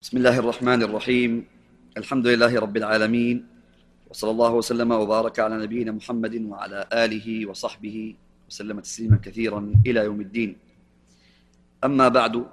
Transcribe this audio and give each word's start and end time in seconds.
بسم 0.00 0.16
الله 0.16 0.38
الرحمن 0.38 0.80
الرحيم. 0.82 1.44
الحمد 1.96 2.26
لله 2.32 2.52
رب 2.56 2.76
العالمين. 2.76 3.36
وصلى 4.08 4.30
الله 4.30 4.52
وسلم 4.52 4.90
وبارك 4.90 5.36
على 5.44 5.60
نبينا 5.60 5.92
محمد 5.92 6.34
وعلى 6.40 6.88
آله 6.88 7.26
وصحبه 7.46 8.16
وسلم 8.48 8.80
تسليما 8.80 9.16
كثيرا 9.20 9.60
إلى 9.86 10.00
يوم 10.08 10.20
الدين. 10.20 10.56
أما 11.84 12.08
بعد 12.08 12.48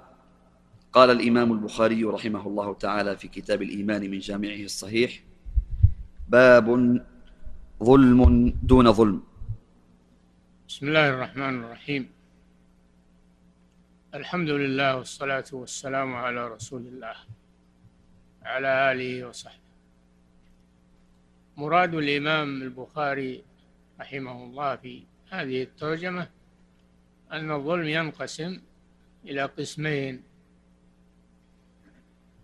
قال 0.92 1.08
الإمام 1.10 1.52
البخاري 1.52 2.04
رحمه 2.04 2.44
الله 2.46 2.74
تعالى 2.74 3.16
في 3.16 3.28
كتاب 3.28 3.62
الإيمان 3.62 4.10
من 4.10 4.18
جامعه 4.18 4.62
الصحيح 4.68 5.24
باب 6.28 6.66
ظلم 7.80 8.20
دون 8.62 8.92
ظلم. 8.92 9.20
بسم 10.68 10.88
الله 10.88 11.08
الرحمن 11.08 11.54
الرحيم. 11.64 12.02
الحمد 14.14 14.50
لله 14.50 14.96
والصلاة 14.96 15.48
والسلام 15.52 16.10
على 16.14 16.42
رسول 16.48 16.84
الله. 16.92 17.37
على 18.48 18.92
آله 18.92 19.28
وصحبه. 19.28 19.68
مراد 21.56 21.94
الإمام 21.94 22.62
البخاري 22.62 23.44
رحمه 24.00 24.44
الله 24.44 24.76
في 24.76 25.04
هذه 25.30 25.62
الترجمة 25.62 26.28
أن 27.32 27.50
الظلم 27.50 27.88
ينقسم 27.88 28.60
إلى 29.24 29.42
قسمين. 29.44 30.22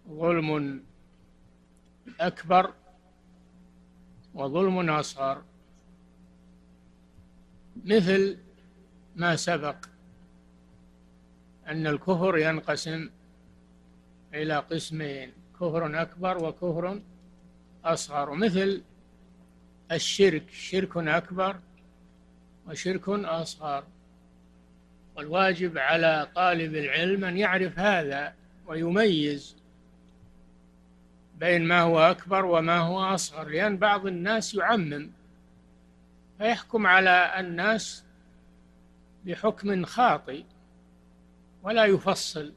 ظلم 0.08 0.82
أكبر 2.20 2.72
وظلم 4.34 4.90
أصغر. 4.90 5.42
مثل 7.84 8.38
ما 9.16 9.36
سبق 9.36 9.76
أن 11.66 11.86
الكفر 11.86 12.38
ينقسم 12.38 13.10
إلى 14.34 14.56
قسمين. 14.58 15.43
كفر 15.60 16.02
أكبر 16.02 16.44
وكفر 16.44 17.00
أصغر 17.84 18.34
مثل 18.34 18.82
الشرك 19.92 20.50
شرك 20.50 20.96
أكبر 20.96 21.56
وشرك 22.68 23.08
أصغر. 23.08 23.84
والواجب 25.16 25.78
على 25.78 26.28
طالب 26.34 26.74
العلم 26.74 27.24
أن 27.24 27.36
يعرف 27.36 27.78
هذا 27.78 28.34
ويميز 28.66 29.56
بين 31.38 31.64
ما 31.64 31.80
هو 31.80 32.00
أكبر 32.00 32.44
وما 32.44 32.78
هو 32.78 33.00
أصغر 33.00 33.48
لأن 33.48 33.76
بعض 33.76 34.06
الناس 34.06 34.54
يعمم 34.54 35.10
فيحكم 36.38 36.86
على 36.86 37.40
الناس 37.40 38.04
بحكم 39.24 39.84
خاطئ 39.84 40.44
ولا 41.62 41.84
يفصل. 41.84 42.52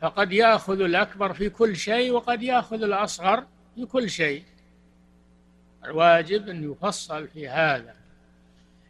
فقد 0.00 0.32
ياخذ 0.32 0.80
الاكبر 0.80 1.32
في 1.32 1.50
كل 1.50 1.76
شيء 1.76 2.12
وقد 2.12 2.42
ياخذ 2.42 2.82
الاصغر 2.82 3.46
في 3.74 3.86
كل 3.86 4.10
شيء. 4.10 4.44
الواجب 5.84 6.48
ان 6.48 6.72
يفصل 6.72 7.28
في 7.28 7.48
هذا 7.48 7.94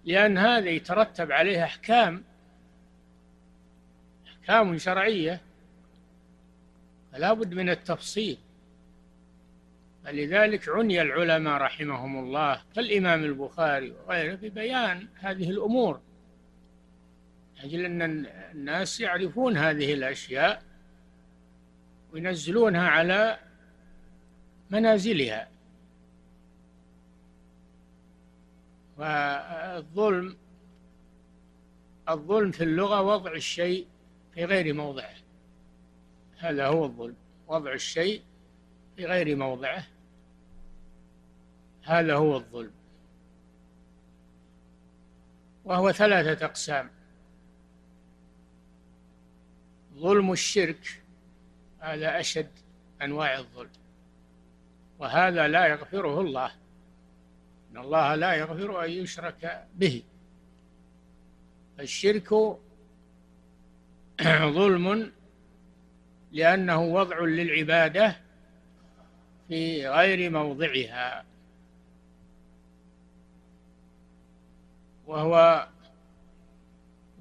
لأن 0.04 0.38
هذا 0.38 0.70
يترتب 0.70 1.32
عليه 1.32 1.64
احكام 1.64 2.24
احكام 4.26 4.78
شرعية. 4.78 5.40
فلا 7.12 7.32
بد 7.32 7.54
من 7.54 7.70
التفصيل. 7.70 8.38
فلذلك 10.04 10.68
عني 10.68 11.02
العلماء 11.02 11.62
رحمهم 11.62 12.18
الله 12.18 12.62
كالإمام 12.74 13.24
البخاري 13.24 13.90
وغيره 13.90 14.34
ببيان 14.34 15.08
هذه 15.14 15.50
الأمور. 15.50 16.00
أجل 17.64 17.84
أن 17.84 18.02
الناس 18.52 19.00
يعرفون 19.00 19.56
هذه 19.56 19.94
الأشياء. 19.94 20.67
وينزلونها 22.12 22.88
على 22.88 23.38
منازلها. 24.70 25.48
والظلم 28.98 30.36
الظلم 32.08 32.50
في 32.50 32.64
اللغة 32.64 33.02
وضع 33.02 33.32
الشيء 33.32 33.86
في 34.34 34.44
غير 34.44 34.74
موضعه. 34.74 35.14
هذا 36.38 36.66
هو 36.66 36.84
الظلم 36.84 37.16
وضع 37.48 37.72
الشيء 37.72 38.22
في 38.96 39.04
غير 39.06 39.36
موضعه. 39.36 39.86
هذا 41.82 42.14
هو 42.14 42.36
الظلم. 42.36 42.72
وهو 45.64 45.92
ثلاثة 45.92 46.46
أقسام. 46.46 46.90
ظلم 49.94 50.32
الشرك 50.32 50.97
هذا 51.94 52.20
أشد 52.20 52.50
أنواع 53.02 53.38
الظلم. 53.38 53.70
وهذا 54.98 55.48
لا 55.48 55.66
يغفره 55.66 56.20
الله. 56.20 56.50
إن 57.72 57.78
الله 57.78 58.14
لا 58.14 58.34
يغفر 58.34 58.84
أن 58.84 58.90
يشرك 58.90 59.66
به. 59.74 60.02
الشرك 61.80 62.34
ظلم 64.58 65.12
لأنه 66.32 66.80
وضع 66.80 67.20
للعبادة 67.20 68.16
في 69.48 69.88
غير 69.88 70.30
موضعها. 70.30 71.24
وهو 75.06 75.66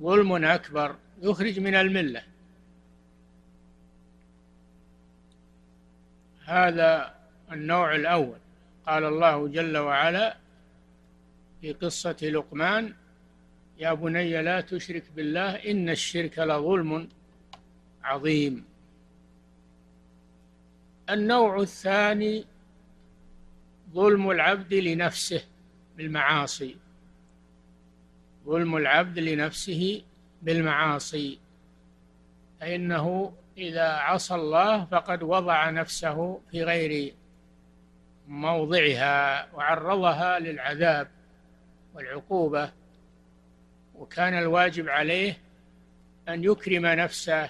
ظلم 0.01 0.45
أكبر 0.45 0.95
يخرج 1.21 1.59
من 1.59 1.75
الملة. 1.75 2.36
هذا 6.47 7.13
النوع 7.51 7.95
الأول. 7.95 8.37
قال 8.87 9.03
الله 9.03 9.47
جل 9.47 9.77
وعلا 9.77 10.37
في 11.61 11.73
قصة 11.73 12.17
لقمان 12.21 12.93
يا 13.79 13.93
بني 13.93 14.41
لا 14.41 14.61
تشرك 14.61 15.03
بالله 15.15 15.49
إن 15.49 15.89
الشرك 15.89 16.39
لظلم 16.39 17.09
عظيم. 18.03 18.65
النوع 21.09 21.59
الثاني 21.59 22.45
ظلم 23.93 24.31
العبد 24.31 24.73
لنفسه 24.73 25.43
بالمعاصي. 25.97 26.75
ظلم 28.45 28.77
العبد 28.77 29.19
لنفسه 29.19 30.01
بالمعاصي 30.41 31.39
فإنه 32.59 33.33
إذا 33.57 33.87
عصى 33.87 34.35
الله 34.35 34.85
فقد 34.85 35.23
وضع 35.23 35.69
نفسه 35.69 36.41
في 36.51 36.63
غير 36.63 37.13
موضعها 38.27 39.47
وعرضها 39.53 40.39
للعذاب 40.39 41.07
والعقوبة 41.93 42.71
وكان 43.95 44.37
الواجب 44.37 44.89
عليه 44.89 45.37
أن 46.29 46.43
يكرم 46.43 46.85
نفسه 46.85 47.49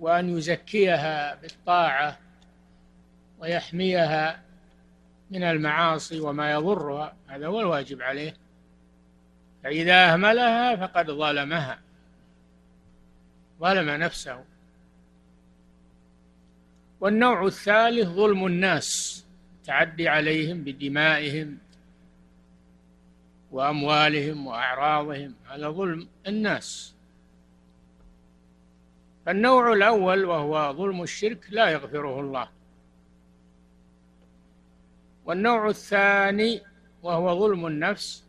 وأن 0.00 0.38
يزكيها 0.38 1.34
بالطاعة 1.34 2.18
ويحميها 3.38 4.42
من 5.30 5.42
المعاصي 5.42 6.20
وما 6.20 6.50
يضرها 6.50 7.14
هذا 7.28 7.46
هو 7.46 7.60
الواجب 7.60 8.02
عليه. 8.02 8.34
فإذا 9.64 10.12
أهملها 10.12 10.76
فقد 10.76 11.10
ظلمها. 11.10 11.78
ظلم 13.60 13.90
نفسه. 13.90 14.44
والنوع 17.00 17.46
الثالث 17.46 18.08
ظلم 18.08 18.46
الناس 18.46 19.24
تعدي 19.64 20.08
عليهم 20.08 20.64
بدمائهم 20.64 21.58
وأموالهم 23.50 24.46
وأعراضهم 24.46 25.34
هذا 25.50 25.70
ظلم 25.70 26.08
الناس. 26.26 26.94
النوع 29.28 29.72
الأول 29.72 30.24
وهو 30.24 30.72
ظلم 30.72 31.02
الشرك 31.02 31.46
لا 31.50 31.68
يغفره 31.68 32.20
الله. 32.20 32.48
والنوع 35.24 35.68
الثاني 35.68 36.62
وهو 37.02 37.40
ظلم 37.40 37.66
النفس 37.66 38.24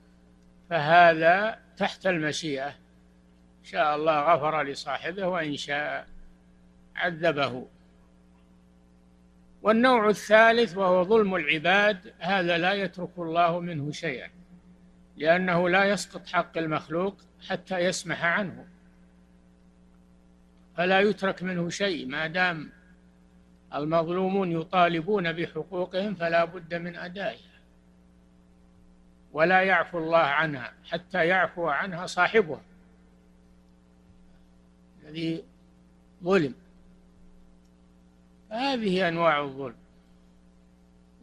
فهذا 0.69 1.59
تحت 1.77 2.07
المشيئة. 2.07 2.80
شاء 3.63 3.95
الله 3.95 4.19
غفر 4.19 4.63
لصاحبه 4.63 5.27
وإن 5.27 5.57
شاء 5.57 6.07
عذبه. 6.95 7.67
والنوع 9.61 10.09
الثالث 10.09 10.77
وهو 10.77 11.03
ظلم 11.03 11.35
العباد 11.35 12.13
هذا 12.19 12.57
لا 12.57 12.73
يترك 12.73 13.09
الله 13.17 13.59
منه 13.59 13.91
شيئا 13.91 14.29
لأنه 15.17 15.69
لا 15.69 15.85
يسقط 15.85 16.27
حق 16.27 16.57
المخلوق 16.57 17.17
حتى 17.49 17.79
يسمح 17.79 18.25
عنه. 18.25 18.65
فلا 20.77 20.99
يترك 20.99 21.43
منه 21.43 21.69
شيء 21.69 22.07
ما 22.07 22.27
دام 22.27 22.71
المظلومون 23.75 24.51
يطالبون 24.51 25.31
بحقوقهم 25.31 26.15
فلا 26.15 26.45
بد 26.45 26.73
من 26.73 26.95
أدائها. 26.95 27.51
ولا 29.33 29.61
يعفو 29.61 29.97
الله 29.97 30.17
عنها 30.17 30.73
حتى 30.91 31.27
يعفو 31.27 31.67
عنها 31.67 32.05
صاحبها. 32.05 32.61
الذي 35.11 35.43
ظلم. 36.23 36.53
هذه 38.49 39.07
أنواع 39.07 39.43
الظلم. 39.43 39.75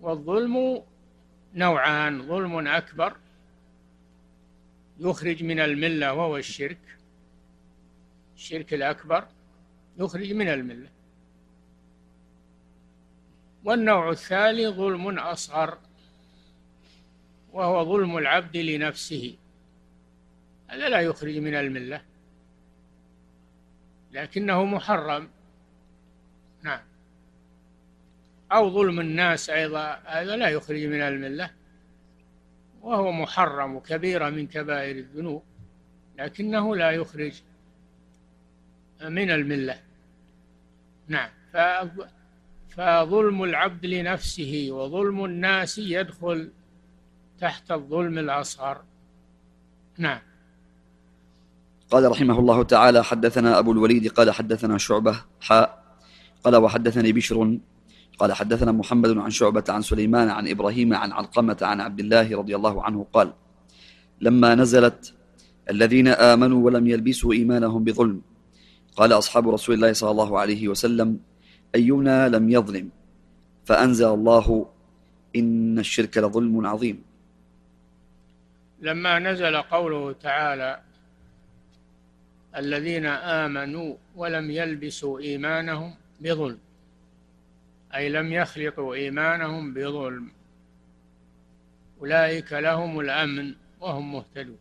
والظلم 0.01 0.83
نوعان 1.55 2.23
ظلم 2.23 2.69
أكبر 2.69 3.17
يخرج 5.01 5.45
من 5.45 5.61
الملة 5.61 6.13
وهو 6.13 6.37
الشرك. 6.37 6.79
الشرك 8.37 8.75
الأكبر 8.75 9.29
يخرج 9.99 10.33
من 10.33 10.49
الملة. 10.49 10.89
والنوع 13.65 14.11
الثاني 14.11 14.69
ظلم 14.69 15.19
أصغر 15.19 15.79
وهو 17.53 17.85
ظلم 17.85 18.19
العبد 18.19 18.57
لنفسه. 18.57 19.37
هذا 20.69 20.89
لا 20.89 21.01
يخرج 21.01 21.37
من 21.39 21.55
الملة. 21.55 22.08
لكنه 24.13 24.65
محرم. 24.65 25.29
نعم. 26.63 26.81
أو 28.53 28.71
ظلم 28.71 29.01
الناس 29.01 29.51
أيضا 29.51 30.01
هذا 30.05 30.37
لا 30.37 30.49
يخرج 30.49 30.85
من 30.85 31.01
الملة. 31.01 31.51
وهو 32.83 33.13
محرم 33.13 33.77
وكبيرة 33.77 34.31
من 34.31 34.47
كبائر 34.47 34.97
الذنوب 34.97 35.43
لكنه 36.19 36.77
لا 36.77 36.91
يخرج 36.91 37.43
من 39.03 39.31
الملة. 39.31 39.81
نعم. 41.09 41.31
فظلم 42.69 43.43
العبد 43.45 43.87
لنفسه 43.87 44.69
وظلم 44.71 45.25
الناس 45.25 45.79
يدخل 45.79 46.53
تحت 47.41 47.71
الظلم 47.71 48.19
الأصغر. 48.19 48.85
نعم. 49.99 50.28
قال 51.91 52.11
رحمه 52.11 52.39
الله 52.39 52.63
تعالى 52.63 53.05
حدثنا 53.05 53.59
أبو 53.59 53.73
الوليد 53.73 54.09
قال 54.09 54.31
حدثنا 54.31 54.79
شعبة 54.79 55.21
حاء 55.41 55.85
قال 56.45 56.57
وحدثني 56.57 57.13
بشر 57.13 57.59
قال 58.19 58.33
حدثنا 58.33 58.73
محمد 58.73 59.19
عن 59.19 59.31
شعبة 59.31 59.65
عن 59.69 59.83
سليمان 59.83 60.29
عن 60.29 60.49
إبراهيم 60.49 60.95
عن 60.95 61.13
علقمة 61.13 61.57
عن 61.63 61.81
عبد 61.81 62.01
الله 62.01 62.37
رضي 62.37 62.57
الله 62.57 62.83
عنه 62.83 63.07
قال 63.13 63.33
لما 64.21 64.55
نزلت 64.55 65.15
الذين 65.71 66.09
آمنوا 66.09 66.65
ولم 66.65 66.87
يلبسوا 66.87 67.33
إيمانهم 67.33 67.85
بظلم 67.85 68.21
قال 68.97 69.13
أصحاب 69.13 69.49
رسول 69.49 69.75
الله 69.75 69.93
صلى 69.93 70.11
الله 70.11 70.39
عليه 70.39 70.69
وسلم 70.69 71.21
أينا 71.75 72.29
لم 72.29 72.51
يظلم 72.51 72.89
فأنزل 73.65 74.07
الله 74.07 74.67
إن 75.37 75.79
الشرك 75.79 76.19
لظلم 76.19 76.67
عظيم. 76.67 77.03
لما 78.81 79.19
نزل 79.19 79.57
قوله 79.57 80.13
تعالى 80.13 80.88
الذين 82.59 83.07
آمنوا 83.07 83.97
ولم 84.17 84.51
يلبسوا 84.51 85.21
إيمانهم 85.21 85.95
بظلم 86.21 86.59
أي 87.95 88.09
لم 88.09 88.33
يخلطوا 88.33 88.95
إيمانهم 88.95 89.75
بظلم. 89.75 90.33
أولئك 92.01 92.53
لهم 92.53 93.01
الأمن 93.01 93.55
وهم 93.81 94.13
مهتدون. 94.13 94.59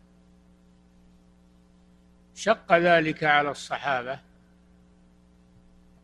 شق 2.35 2.73
ذلك 2.77 3.23
على 3.23 3.51
الصحابة. 3.51 4.19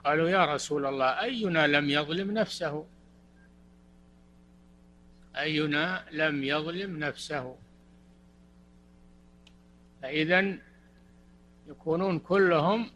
قالوا 0.05 0.29
يا 0.29 0.45
رسول 0.45 0.85
الله 0.85 1.21
أينا 1.21 1.67
لم 1.67 1.89
يظلم 1.89 2.31
نفسه؟ 2.31 2.85
أينا 5.35 6.05
لم 6.11 6.43
يظلم 6.43 6.99
نفسه؟ 6.99 7.55
فإذا 10.01 10.57
يكونون 11.67 12.19
كلهم 12.19 12.89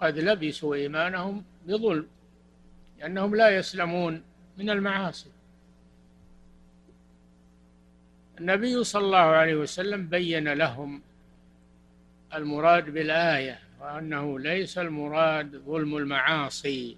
قد 0.00 0.18
لبسوا 0.18 0.74
إيمانهم 0.74 1.44
بظلم 1.66 2.06
لأنهم 2.98 3.34
لا 3.34 3.48
يسلمون 3.50 4.22
من 4.58 4.70
المعاصي. 4.70 5.30
النبي 8.40 8.84
صلى 8.84 9.04
الله 9.04 9.18
عليه 9.18 9.54
وسلم 9.54 10.08
بين 10.08 10.52
لهم 10.52 11.02
المراد 12.34 12.90
بالآية 12.90 13.58
وأنه 13.80 14.38
ليس 14.38 14.78
المراد 14.78 15.56
ظلم 15.56 15.96
المعاصي 15.96 16.96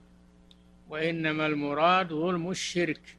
وإنما 0.88 1.46
المراد 1.46 2.08
ظلم 2.08 2.50
الشرك. 2.50 3.16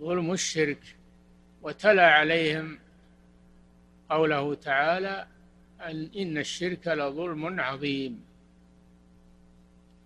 ظلم 0.00 0.32
الشرك 0.32 0.96
وتلا 1.62 2.10
عليهم 2.10 2.78
قوله 4.14 4.54
تعالى 4.54 5.26
أن 5.80 6.10
إن 6.16 6.38
الشرك 6.38 6.88
لظلم 6.88 7.60
عظيم. 7.60 8.24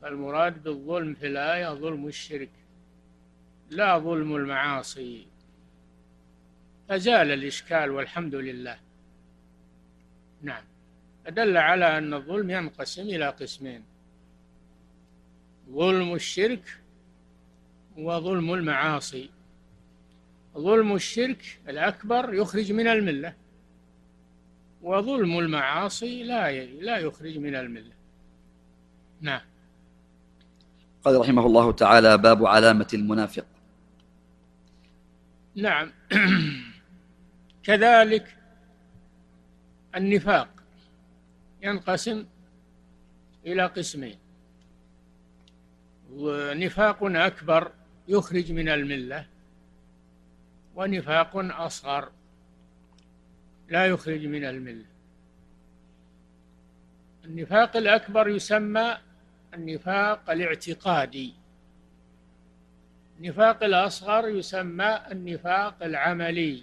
فالمراد 0.02 0.62
بالظلم 0.62 1.14
في 1.14 1.26
الآية 1.26 1.74
ظلم 1.74 2.06
الشرك 2.06 2.50
لا 3.70 3.98
ظلم 3.98 4.36
المعاصي. 4.36 5.26
أزال 6.90 7.30
الإشكال 7.30 7.90
والحمد 7.90 8.34
لله. 8.34 8.78
نعم. 10.42 10.64
أدل 11.26 11.56
على 11.56 11.98
أن 11.98 12.14
الظلم 12.14 12.50
ينقسم 12.50 13.02
إلى 13.02 13.28
قسمين 13.28 13.82
ظلم 15.70 16.14
الشرك 16.14 16.80
وظلم 17.96 18.54
المعاصي. 18.54 19.30
ظلم 20.54 20.94
الشرك 20.94 21.60
الأكبر 21.68 22.34
يخرج 22.34 22.72
من 22.72 22.86
الملة. 22.86 23.34
وظلم 24.82 25.38
المعاصي 25.38 26.22
لا 26.22 26.64
لا 26.64 26.98
يخرج 26.98 27.38
من 27.38 27.54
الملة. 27.54 27.92
نعم. 29.20 29.40
قال 31.04 31.20
رحمه 31.20 31.46
الله 31.46 31.72
تعالى 31.72 32.18
باب 32.18 32.46
علامة 32.46 32.88
المنافق. 32.94 33.46
نعم. 35.54 35.92
كذلك 37.66 38.36
النفاق 39.96 40.48
ينقسم 41.62 42.26
إلى 43.46 43.66
قسمين. 43.66 44.18
ونفاق 46.12 46.98
أكبر 47.02 47.72
يخرج 48.08 48.52
من 48.52 48.68
الملة 48.68 49.26
ونفاق 50.76 51.32
أصغر 51.36 52.08
لا 53.68 53.86
يخرج 53.86 54.26
من 54.26 54.44
الملة. 54.44 54.84
النفاق 57.24 57.76
الأكبر 57.76 58.28
يسمى 58.28 58.96
النفاق 59.54 60.30
الاعتقادي. 60.30 61.34
النفاق 63.18 63.64
الأصغر 63.64 64.28
يسمى 64.28 65.00
النفاق 65.10 65.82
العملي. 65.82 66.62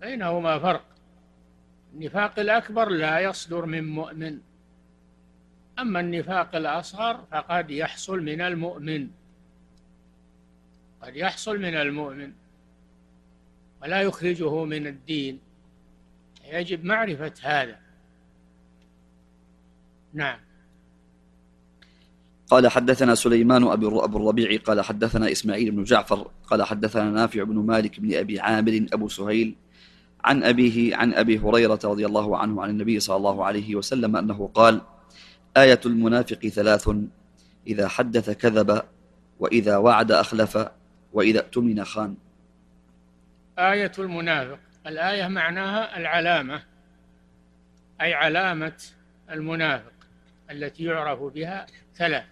بينهما 0.00 0.58
فرق. 0.58 0.84
النفاق 1.94 2.38
الأكبر 2.38 2.88
لا 2.88 3.20
يصدر 3.20 3.66
من 3.66 3.84
مؤمن. 3.84 4.38
أما 5.78 6.00
النفاق 6.00 6.56
الأصغر 6.56 7.24
فقد 7.30 7.70
يحصل 7.70 8.20
من 8.20 8.40
المؤمن. 8.40 9.08
قد 11.02 11.16
يحصل 11.16 11.58
من 11.58 11.74
المؤمن. 11.74 12.32
ولا 13.84 14.00
يخرجه 14.00 14.64
من 14.64 14.86
الدين. 14.86 15.38
يجب 16.52 16.84
معرفة 16.84 17.32
هذا. 17.42 17.76
نعم. 20.14 20.38
قال 22.50 22.68
حدثنا 22.68 23.14
سليمان 23.14 23.64
أبو 23.64 24.16
الربيع 24.16 24.60
قال 24.60 24.80
حدثنا 24.80 25.32
إسماعيل 25.32 25.70
بن 25.70 25.84
جعفر 25.84 26.30
قال 26.46 26.62
حدثنا 26.62 27.10
نافع 27.10 27.42
بن 27.42 27.54
مالك 27.54 28.00
بن 28.00 28.14
أبي 28.14 28.40
عامر 28.40 28.86
أبو 28.92 29.08
سهيل 29.08 29.54
عن 30.24 30.44
أبيه 30.44 30.96
عن 30.96 31.14
أبي 31.14 31.38
هريرة 31.38 31.78
رضي 31.84 32.06
الله 32.06 32.38
عنه 32.38 32.62
عن 32.62 32.70
النبي 32.70 33.00
صلى 33.00 33.16
الله 33.16 33.44
عليه 33.44 33.74
وسلم 33.76 34.16
أنه 34.16 34.50
قال 34.54 34.80
آية 35.56 35.80
المنافق 35.86 36.46
ثلاث 36.46 36.90
إذا 37.66 37.88
حدث 37.88 38.30
كذب 38.30 38.82
وإذا 39.40 39.76
وعد 39.76 40.12
أخلف 40.12 40.68
وإذا 41.12 41.40
اؤتمن 41.40 41.84
خان. 41.84 42.23
آية 43.58 43.92
المنافق. 43.98 44.58
الآية 44.86 45.28
معناها 45.28 45.96
العلامة 45.96 46.62
أي 48.00 48.14
علامة 48.14 48.82
المنافق 49.30 49.92
التي 50.50 50.84
يعرف 50.84 51.22
بها 51.22 51.66
ثلاث. 51.94 52.24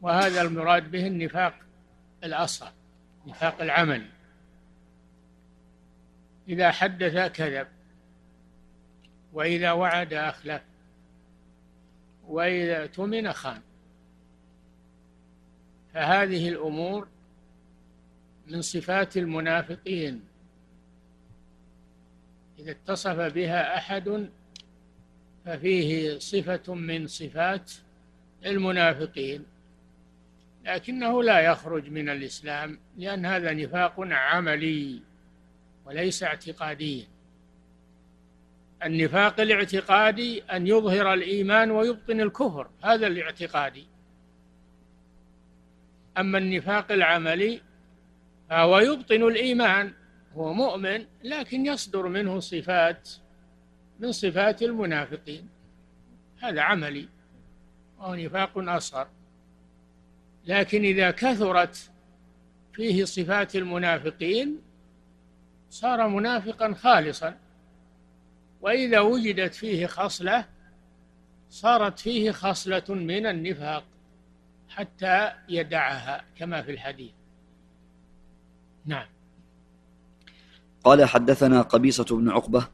وهذا 0.00 0.42
المراد 0.42 0.90
به 0.90 1.06
النفاق 1.06 1.54
الأصغر 2.24 2.72
نفاق 3.26 3.62
العمل. 3.62 4.06
إذا 6.48 6.70
حدث 6.70 7.32
كذب 7.32 7.66
وإذا 9.32 9.72
وعد 9.72 10.12
أخلف 10.12 10.62
وإذا 12.26 12.82
اؤتمن 12.82 13.32
خان. 13.32 13.60
فهذه 15.94 16.48
الأمور 16.48 17.08
من 18.48 18.62
صفات 18.62 19.16
المنافقين. 19.16 20.20
إذا 22.58 22.70
اتصف 22.70 23.16
بها 23.16 23.78
أحد 23.78 24.28
ففيه 25.44 26.18
صفة 26.18 26.74
من 26.74 27.06
صفات 27.06 27.72
المنافقين 28.46 29.44
لكنه 30.64 31.22
لا 31.22 31.40
يخرج 31.40 31.90
من 31.90 32.08
الإسلام 32.08 32.78
لأن 32.96 33.26
هذا 33.26 33.52
نفاق 33.52 33.94
عملي 33.98 35.02
وليس 35.84 36.22
اعتقاديا 36.22 37.06
النفاق 38.84 39.40
الاعتقادي 39.40 40.42
أن 40.42 40.66
يظهر 40.66 41.14
الإيمان 41.14 41.70
ويبطن 41.70 42.20
الكفر 42.20 42.70
هذا 42.82 43.06
الاعتقادي. 43.06 43.86
أما 46.18 46.38
النفاق 46.38 46.92
العملي 46.92 47.60
فهو 48.50 48.78
يبطن 48.78 49.22
الإيمان. 49.22 49.92
هو 50.34 50.52
مؤمن 50.52 51.06
لكن 51.24 51.66
يصدر 51.66 52.08
منه 52.08 52.40
صفات 52.40 53.10
من 54.00 54.12
صفات 54.12 54.62
المنافقين. 54.62 55.48
هذا 56.42 56.60
عملي 56.60 57.08
وهو 57.98 58.14
نفاق 58.14 58.58
أصغر. 58.58 59.08
لكن 60.46 60.84
إذا 60.84 61.10
كثرت 61.10 61.90
فيه 62.72 63.04
صفات 63.04 63.56
المنافقين 63.56 64.58
صار 65.70 66.08
منافقا 66.08 66.74
خالصا. 66.74 67.38
وإذا 68.60 69.00
وجدت 69.00 69.54
فيه 69.54 69.86
خصلة 69.86 70.44
صارت 71.50 71.98
فيه 71.98 72.30
خصلة 72.30 72.84
من 72.88 73.26
النفاق 73.26 73.84
حتى 74.68 75.32
يدعها 75.48 76.24
كما 76.36 76.62
في 76.62 76.70
الحديث. 76.70 77.12
نعم. 78.86 79.06
قال 80.84 81.04
حدثنا 81.04 81.62
قبيصة 81.62 82.16
بن 82.16 82.30
عقبة 82.30 82.68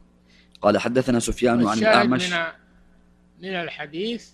قال 0.60 0.78
حدثنا 0.78 1.18
سفيان 1.18 1.66
عن 1.66 1.78
الأعمش 1.78 2.30
من 2.30 2.38
من 3.40 3.54
الحديث 3.54 4.30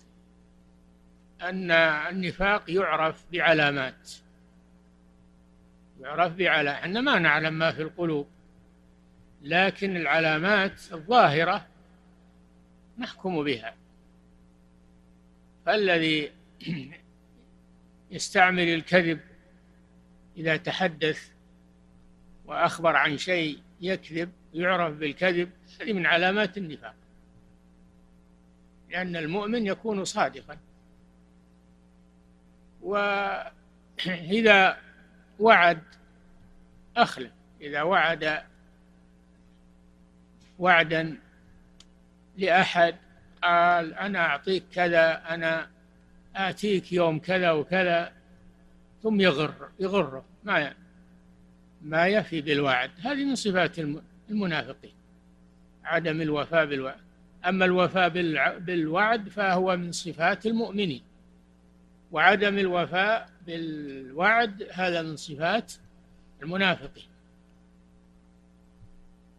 أن 1.41 1.71
النفاق 1.71 2.71
يعرف 2.71 3.23
بعلامات. 3.31 4.11
يعرف 6.01 6.33
بعلامات 6.33 6.81
إحنا 6.81 7.01
ما 7.01 7.19
نعلم 7.19 7.53
ما 7.53 7.71
في 7.71 7.81
القلوب 7.81 8.27
لكن 9.41 9.97
العلامات 9.97 10.81
الظاهرة 10.91 11.67
نحكم 12.97 13.43
بها. 13.43 13.75
فالذي 15.65 16.31
يستعمل 18.11 18.67
الكذب 18.67 19.19
إذا 20.37 20.57
تحدث 20.57 21.29
وأخبر 22.47 22.95
عن 22.95 23.17
شيء 23.17 23.59
يكذب 23.81 24.31
يعرف 24.53 24.93
بالكذب 24.93 25.49
هذه 25.81 25.93
من 25.93 26.05
علامات 26.05 26.57
النفاق. 26.57 26.95
لأن 28.89 29.15
المؤمن 29.15 29.65
يكون 29.65 30.05
صادقا. 30.05 30.57
وإذا 32.81 34.77
وعد 35.39 35.83
أخلف 36.97 37.31
إذا 37.61 37.81
وعد 37.81 38.43
وعدا 40.59 41.17
لأحد 42.37 42.95
قال 43.43 43.93
أنا 43.93 44.19
أعطيك 44.19 44.63
كذا 44.73 45.33
أنا 45.33 45.69
آتيك 46.35 46.91
يوم 46.91 47.19
كذا 47.19 47.51
وكذا 47.51 48.13
ثم 49.03 49.21
يغر 49.21 49.69
يغره. 49.79 50.25
ما 50.43 50.73
ما 51.81 52.07
يفي 52.07 52.41
بالوعد. 52.41 52.91
هذه 53.01 53.25
من 53.25 53.35
صفات 53.35 53.79
المنافقين 54.29 54.93
عدم 55.83 56.21
الوفاء 56.21 56.65
بالوعد. 56.65 56.99
أما 57.45 57.65
الوفاء 57.65 58.09
بالوعد 58.59 59.29
فهو 59.29 59.77
من 59.77 59.91
صفات 59.91 60.45
المؤمنين. 60.45 61.01
وعدم 62.11 62.57
الوفاء 62.57 63.29
بالوعد 63.47 64.67
هذا 64.71 65.01
من 65.01 65.15
صفات 65.15 65.73
المنافقين. 66.43 67.07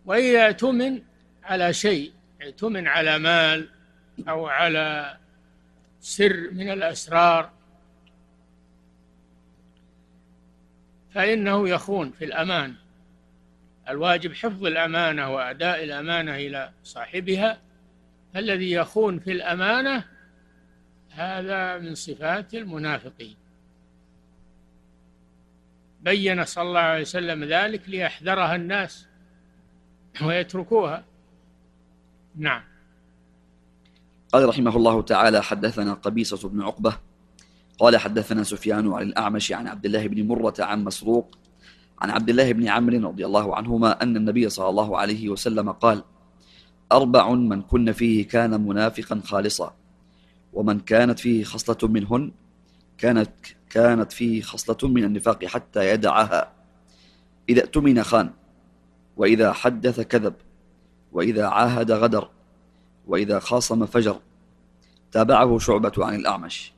وإذا 0.06 0.46
اؤتمن 0.46 1.02
على 1.44 1.72
شيء 1.72 2.12
اؤتمن 2.42 2.88
على 2.88 3.18
مال 3.18 3.68
أو 4.28 4.46
على 4.46 5.16
سر 6.00 6.50
من 6.50 6.70
الأسرار 6.70 7.50
فإنه 11.14 11.68
يخون 11.68 12.10
في 12.10 12.24
الأمان. 12.24 12.74
الواجب 13.88 14.32
حفظ 14.32 14.64
الأمانة 14.66 15.34
وأداء 15.34 15.84
الأمانة 15.84 16.36
إلى 16.36 16.70
صاحبها. 16.84 17.58
الذي 18.36 18.70
يخون 18.70 19.18
في 19.18 19.32
الأمانة 19.32 20.04
هذا 21.10 21.78
من 21.78 21.94
صفات 21.94 22.54
المنافقين. 22.54 23.36
بين 26.00 26.44
صلى 26.44 26.68
الله 26.68 26.80
عليه 26.80 27.00
وسلم 27.00 27.44
ذلك 27.44 27.88
ليحذرها 27.88 28.56
الناس 28.56 29.06
ويتركوها. 30.22 31.04
نعم. 32.36 32.62
قال 34.32 34.48
رحمه 34.48 34.76
الله 34.76 35.02
تعالى 35.02 35.42
حدثنا 35.42 35.94
قبيصة 35.94 36.48
بن 36.48 36.62
عقبة 36.62 37.07
قال 37.78 37.96
حدثنا 37.96 38.42
سفيان 38.42 38.92
عن 38.92 39.02
الأعمش 39.02 39.52
عن 39.52 39.66
عبد 39.68 39.86
الله 39.86 40.06
بن 40.06 40.26
مرة 40.26 40.54
عن 40.58 40.84
مسروق 40.84 41.38
عن 41.98 42.10
عبد 42.10 42.28
الله 42.28 42.52
بن 42.52 42.68
عمرو 42.68 43.08
رضي 43.08 43.26
الله 43.26 43.56
عنهما 43.56 44.02
أن 44.02 44.16
النبي 44.16 44.48
صلى 44.48 44.68
الله 44.68 44.98
عليه 44.98 45.28
وسلم 45.28 45.72
قال 45.72 46.02
أربع 46.92 47.30
من 47.30 47.62
كن 47.62 47.92
فيه 47.92 48.28
كان 48.28 48.66
منافقا 48.66 49.20
خالصا 49.24 49.74
ومن 50.52 50.80
كانت 50.80 51.18
فيه 51.18 51.44
خصلة 51.44 51.88
منهن 51.88 52.32
كانت 52.98 53.30
كانت 53.70 54.12
فيه 54.12 54.42
خصلة 54.42 54.88
من 54.88 55.04
النفاق 55.04 55.44
حتى 55.44 55.90
يدعها. 55.90 56.52
إذا 57.48 57.62
اؤتمن 57.62 58.02
خان 58.02 58.30
وإذا 59.16 59.52
حدث 59.52 60.00
كذب 60.00 60.34
وإذا 61.12 61.46
عاهد 61.46 61.90
غدر 61.90 62.30
وإذا 63.06 63.38
خاصم 63.38 63.86
فجر. 63.86 64.20
تابعه 65.12 65.58
شعبة 65.58 65.92
عن 65.98 66.14
الأعمش. 66.14 66.72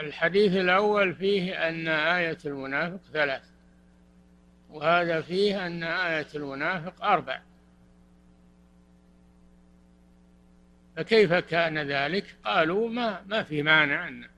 الحديث 0.00 0.56
الأول 0.56 1.14
فيه 1.14 1.68
أن 1.68 1.88
آية 1.88 2.38
المنافق 2.44 3.00
ثلاث 3.12 3.42
وهذا 4.70 5.20
فيه 5.20 5.66
أن 5.66 5.82
آية 5.82 6.26
المنافق 6.34 7.04
أربع. 7.04 7.40
فكيف 10.96 11.32
كان 11.34 11.78
ذلك؟ 11.78 12.36
قالوا 12.44 12.88
ما 12.88 13.22
ما 13.26 13.42
في 13.42 13.62
مانع 13.62 14.08
أن 14.08 14.28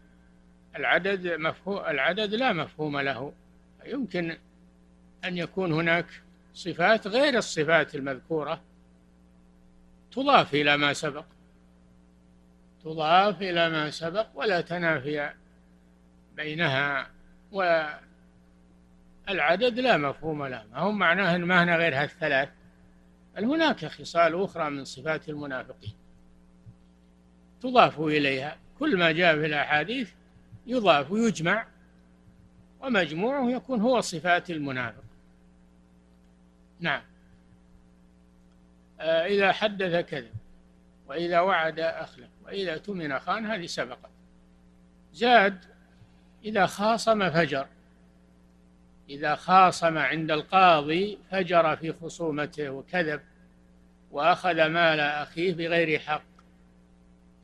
العدد 0.76 1.26
مفهوم 1.26 1.78
العدد 1.78 2.35
لا 2.35 2.52
مفهوم 2.52 2.99
له. 2.99 3.33
يمكن 3.87 4.37
أن 5.25 5.38
يكون 5.38 5.73
هناك 5.73 6.07
صفات 6.54 7.07
غير 7.07 7.38
الصفات 7.38 7.95
المذكورة. 7.95 8.62
تضاف 10.12 10.54
إلى 10.54 10.76
ما 10.76 10.92
سبق. 10.92 11.25
تضاف 12.85 13.42
إلى 13.42 13.71
ما 13.71 13.90
سبق 13.90 14.26
ولا 14.35 14.61
تنافي 14.61 15.33
بينها 16.42 17.11
والعدد 19.28 19.78
لا 19.78 19.96
مفهوم 19.96 20.46
له. 20.46 20.64
ما 20.72 20.78
هم 20.78 20.99
معناه 20.99 21.37
ما 21.37 21.62
هنا 21.62 21.76
غير 21.76 22.02
هالثلاث؟ 22.02 22.49
بل 23.37 23.44
هناك 23.44 23.87
خصال 23.87 24.42
أخرى 24.42 24.70
من 24.70 24.84
صفات 24.84 25.28
المنافقين 25.28 25.94
تضاف 27.61 28.00
إليها. 28.00 28.56
كل 28.78 28.96
ما 28.96 29.12
جاء 29.12 29.34
في 29.34 29.46
الأحاديث 29.46 30.11
يضاف 30.66 31.11
ويجمع 31.11 31.66
ومجموعه 32.80 33.50
يكون 33.50 33.80
هو 33.80 34.00
صفات 34.00 34.50
المنافق. 34.50 35.04
نعم. 36.80 37.02
آه، 39.00 39.26
إذا 39.26 39.52
حدث 39.52 40.06
كذب 40.06 40.32
وإذا 41.06 41.40
وعد 41.40 41.80
أخلف 41.80 42.28
وإذا 42.44 42.76
تمن 42.76 43.18
خان 43.18 43.46
هذه 43.46 43.66
سبقت. 43.66 44.11
زاد 45.12 45.72
إذا 46.44 46.66
خاصم 46.66 47.30
فجر. 47.30 47.66
إذا 49.08 49.34
خاصم 49.34 49.99
عند 49.99 50.30
القاضي 50.30 51.18
فجر 51.30 51.76
في 51.76 51.92
خصومته 51.92 52.70
وكذب 52.70 53.20
وأخذ 54.11 54.66
مال 54.66 55.00
أخيه 55.00 55.54
بغير 55.54 55.99
حق. 55.99 56.22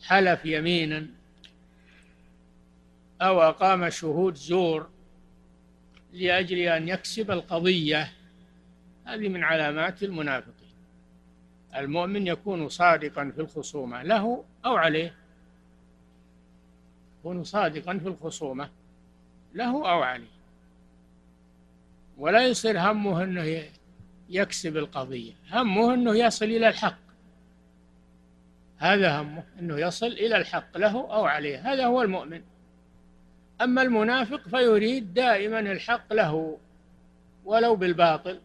حلف 0.03 0.45
يمينا 0.45 1.07
أو 3.23 3.43
أقام 3.43 3.91
شهود 3.91 4.35
زور 4.35 4.89
لأجل 6.13 6.59
أن 6.59 6.89
يكسب 6.89 7.31
القضية. 7.31 8.13
هذه 9.05 9.29
من 9.29 9.45
علامات 9.45 10.03
المنافقين. 10.03 10.69
المؤمن 11.77 12.27
يكون 12.27 12.69
صادقا 12.69 13.33
في 13.35 13.41
الخصومة 13.41 14.03
له 14.03 14.45
أو 14.65 14.77
عليه. 14.77 15.15
يكون 17.21 17.45
صادقا 17.45 17.99
في 17.99 18.09
الخصومة. 18.09 18.71
له 19.55 19.91
أو 19.91 20.03
عليه. 20.03 20.39
ولا 22.19 22.47
يصير 22.47 22.81
همه 22.81 23.25
أنه 23.25 23.63
يكسب 24.29 24.77
القضية. 24.77 25.33
همه 25.51 25.95
أنه 25.95 26.15
يصل 26.15 26.45
إلى 26.45 26.69
الحق. 26.69 26.99
هذا 28.79 29.21
همه 29.21 29.45
أنه 29.59 29.79
يصل 29.79 30.07
إلى 30.07 30.37
الحق 30.37 30.77
له 30.77 30.91
أو 30.91 31.25
عليه. 31.25 31.73
هذا 31.73 31.87
هو 31.87 32.03
المؤمن. 32.03 32.43
أما 33.61 33.83
المنافق 33.83 34.49
فيريد 34.49 35.15
دائما 35.15 35.61
الحق 35.61 36.13
له. 36.13 36.59
ولو 37.45 37.77
بالباطل. 37.77 38.41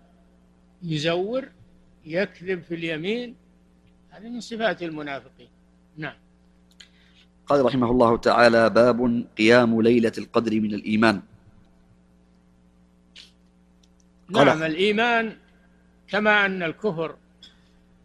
يزور 0.84 1.50
يكذب 2.06 2.62
في 2.64 2.76
اليمين. 2.76 3.36
هذه 4.10 4.30
من 4.30 4.40
صفات 4.40 4.84
المنافقين. 4.84 5.50
نعم. 5.98 6.23
قال 7.48 7.66
رحمه 7.66 7.92
الله 7.92 8.18
تعالى 8.18 8.70
باب 8.70 9.26
قيام 9.38 9.82
ليلة 9.82 10.12
القدر 10.18 10.60
من 10.60 10.74
الإيمان. 10.74 11.22
نعم 14.30 14.64
الإيمان 14.64 15.38
كما 16.08 16.46
أن 16.46 16.64
الكفر 16.64 17.16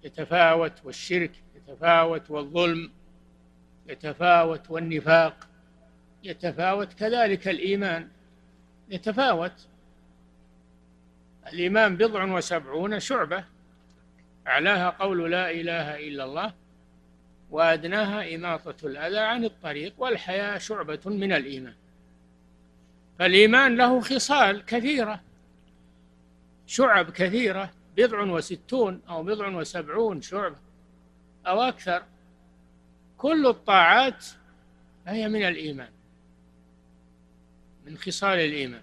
يتفاوت 0.04 0.72
والشرك 0.84 1.32
يتفاوت 1.56 2.30
والظلم 2.30 2.90
يتفاوت 3.88 4.70
والنفاق 4.70 5.48
يتفاوت 6.24 6.92
كذلك 6.92 7.48
الإيمان 7.48 8.08
يتفاوت. 8.90 9.66
الإيمان 11.52 11.96
بضع 11.96 12.24
وسبعون 12.24 13.00
شعبة 13.00 13.44
أعلاها 14.46 14.90
قول 14.90 15.30
لا 15.30 15.50
إله 15.50 16.08
إلا 16.08 16.24
الله 16.24 16.52
وأدناها 17.50 18.34
إماطة 18.34 18.86
الأذى 18.86 19.18
عن 19.18 19.44
الطريق 19.44 19.94
والحياة 19.98 20.58
شعبة 20.58 21.00
من 21.06 21.32
الإيمان. 21.32 21.74
فالإيمان 23.18 23.76
له 23.76 24.00
خصال 24.00 24.64
كثيرة 24.64 25.20
شعب 26.66 27.10
كثيرة 27.10 27.70
بضع 27.96 28.20
وستون 28.20 29.00
أو 29.08 29.22
بضع 29.22 29.48
وسبعون 29.48 30.22
شعبة 30.22 30.56
أو 31.46 31.62
أكثر. 31.62 32.02
كل 33.18 33.46
الطاعات 33.46 34.26
هي 35.06 35.28
من 35.28 35.42
الإيمان 35.42 35.90
من 37.86 37.98
خصال 37.98 38.38
الإيمان. 38.38 38.82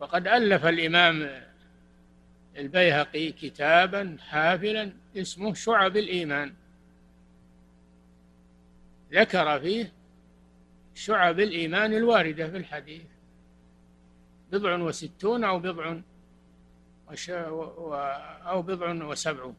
وقد 0.00 0.28
ألف 0.28 0.66
الإمام 0.66 1.42
البيهقي 2.56 3.32
كتابا 3.32 4.16
حافلا 4.28 4.92
اسمه 5.16 5.54
شعب 5.54 5.96
الإيمان. 5.96 6.54
ذكر 9.12 9.60
فيه 9.60 9.92
شعب 10.94 11.40
الإيمان 11.40 11.94
الواردة 11.94 12.50
في 12.50 12.56
الحديث. 12.56 13.02
بضع 14.52 14.76
وستون 14.76 15.44
أو 15.44 15.58
بضع 15.58 15.96
وش 17.10 17.30
أو 17.30 18.62
بضع 18.62 19.04
وسبعون. 19.04 19.56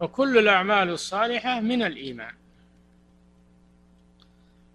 فكل 0.00 0.38
الأعمال 0.38 0.88
الصالحة 0.88 1.60
من 1.60 1.82
الإيمان. 1.82 2.34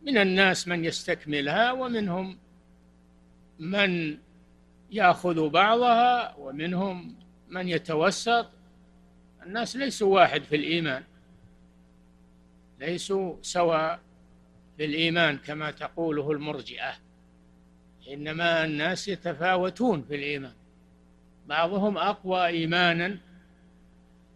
من 0.01 0.18
الناس 0.18 0.68
من 0.68 0.86
يستكملها 0.86 1.72
ومنهم 1.72 2.38
من 3.60 4.18
يأخذ 4.92 5.50
بعضها 5.50 6.36
ومنهم 6.36 7.15
من 7.56 7.70
يتوسط؟ 7.70 8.50
الناس 9.44 9.76
ليسوا 9.76 10.16
واحد 10.16 10.44
في 10.44 10.56
الإيمان. 10.56 11.04
ليسوا 12.80 13.36
سواء 13.42 14.00
في 14.78 14.86
الإيمان 14.86 15.38
كما 15.38 15.72
تقوله 15.72 16.32
المرجئة. 16.32 16.94
إنما 18.10 18.66
الناس 18.66 19.08
يتفاوتون 19.08 20.02
في 20.02 20.16
الإيمان. 20.16 20.54
بعضهم 21.48 21.98
أقوى 21.98 22.46
إيمانا 22.46 23.18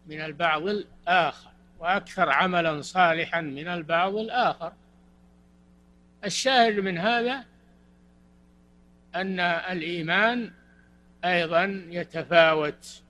من 0.08 0.22
البعض 0.22 0.68
الآخر 0.68 1.52
وأكثر 1.80 2.30
عملا 2.30 2.82
صالحا 2.82 3.42
من 3.42 3.68
البعض 3.68 4.16
الآخر. 4.16 4.74
الشاهد 6.26 6.80
من 6.80 6.98
هذا 6.98 7.46
أن 9.16 9.40
الإيمان 9.40 10.52
أيضا 11.26 11.86
يتفاوت 11.90 13.02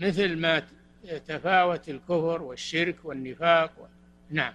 مثل 0.00 0.36
ما 0.36 0.62
يتفاوت 1.04 1.88
الكفر 1.88 2.42
والشرك 2.42 2.96
والنفاق 3.04 3.72
و... 3.80 3.84
نعم. 4.30 4.52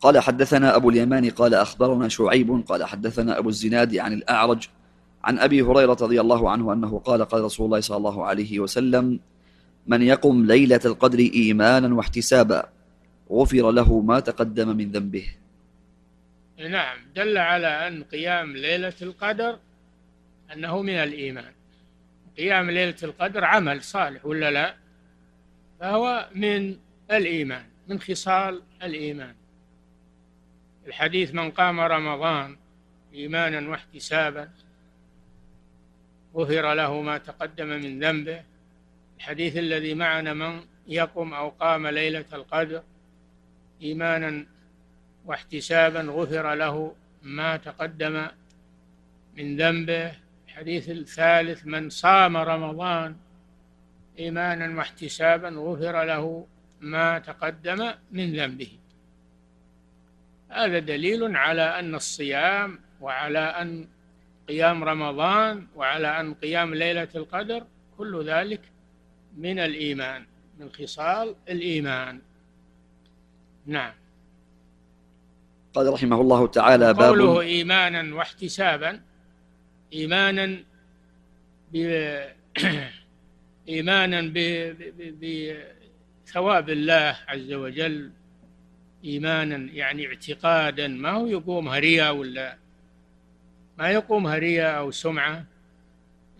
قال 0.00 0.18
حدثنا 0.18 0.76
أبو 0.76 0.90
اليمان 0.90 1.30
قال 1.30 1.54
أخبرنا 1.54 2.08
شعيب 2.08 2.64
قال 2.66 2.84
حدثنا 2.84 3.38
أبو 3.38 3.48
الزناد 3.48 3.96
عن 3.96 4.12
الأعرج 4.12 4.68
عن 5.24 5.38
أبي 5.38 5.62
هريرة 5.62 5.96
رضي 6.00 6.20
الله 6.20 6.50
عنه 6.50 6.72
أنه 6.72 6.98
قال 6.98 7.24
قال 7.24 7.44
رسول 7.44 7.66
الله 7.66 7.80
صلى 7.80 7.96
الله 7.96 8.26
عليه 8.26 8.60
وسلم 8.60 9.20
من 9.86 10.02
يقم 10.02 10.46
ليلة 10.46 10.80
القدر 10.84 11.18
إيمانا 11.18 11.94
واحتسابا 11.94 12.68
غفر 13.30 13.70
له 13.70 14.00
ما 14.00 14.20
تقدم 14.20 14.76
من 14.76 14.90
ذنبه. 14.92 15.26
نعم. 16.58 16.98
دل 17.16 17.38
على 17.38 17.66
أن 17.66 18.02
قيام 18.02 18.56
ليلة 18.56 18.92
القدر 19.02 19.58
أنه 20.52 20.82
من 20.82 20.94
الإيمان. 20.94 21.52
قيام 22.36 22.70
ليلة 22.70 22.96
القدر 23.02 23.44
عمل 23.44 23.82
صالح 23.82 24.26
ولا 24.26 24.50
لا؟ 24.50 24.74
فهو 25.80 26.28
من 26.34 26.76
الإيمان 27.10 27.64
من 27.88 28.00
خصال 28.00 28.62
الإيمان. 28.82 29.34
الحديث 30.86 31.34
من 31.34 31.50
قام 31.50 31.80
رمضان 31.80 32.56
إيمانا 33.14 33.70
واحتسابا 33.70 34.50
غفر 36.34 36.74
له 36.74 37.00
ما 37.00 37.18
تقدم 37.18 37.66
من 37.66 38.00
ذنبه. 38.00 38.42
الحديث 39.16 39.56
الذي 39.56 39.94
معنا 39.94 40.34
من 40.34 40.60
يقم 40.86 41.34
أو 41.34 41.48
قام 41.48 41.86
ليلة 41.86 42.24
القدر 42.32 42.82
إيمانا 43.82 44.46
واحتسابا 45.24 46.00
غفر 46.00 46.54
له 46.54 46.94
ما 47.22 47.56
تقدم 47.56 48.26
من 49.36 49.56
ذنبه. 49.56 50.12
الحديث 50.60 50.88
الثالث 50.90 51.66
من 51.66 51.90
صام 51.90 52.36
رمضان 52.36 53.16
إيمانا 54.18 54.76
واحتسابا 54.76 55.48
غفر 55.48 56.04
له 56.04 56.46
ما 56.80 57.18
تقدم 57.18 57.92
من 58.12 58.36
ذنبه. 58.36 58.68
هذا 60.48 60.78
دليل 60.78 61.36
على 61.36 61.62
أن 61.62 61.94
الصيام 61.94 62.78
وعلى 63.00 63.38
أن 63.38 63.88
قيام 64.48 64.84
رمضان 64.84 65.66
وعلى 65.76 66.20
أن 66.20 66.34
قيام 66.34 66.74
ليلة 66.74 67.08
القدر 67.14 67.66
كل 67.98 68.24
ذلك 68.24 68.60
من 69.36 69.58
الإيمان 69.58 70.26
من 70.58 70.68
خصال 70.72 71.34
الإيمان. 71.48 72.20
نعم. 73.66 73.92
قال 75.74 75.92
رحمه 75.92 76.20
الله 76.20 76.46
تعالى 76.46 76.94
باب 76.94 77.08
قوله 77.08 77.40
إيمانا 77.40 78.14
واحتسابا 78.14 79.09
إيمانا 79.92 80.64
إيمانا 83.68 84.32
بثواب 85.22 86.70
الله 86.70 87.16
عز 87.28 87.52
وجل. 87.52 88.10
إيمانا 89.04 89.56
يعني 89.56 90.06
اعتقادا. 90.06 90.88
ما 90.88 91.10
هو 91.10 91.26
يقومها 91.26 91.78
رياء 91.78 92.14
ولا 92.14 92.56
ما 93.78 93.90
يقومها 93.90 94.38
رياء 94.38 94.78
أو 94.78 94.90
سمعة؟ 94.90 95.44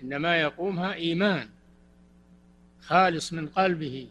إنما 0.03 0.41
يقومها 0.41 0.95
إيمان 0.95 1.49
خالص 2.81 3.33
من 3.33 3.49
قلبه 3.49 4.09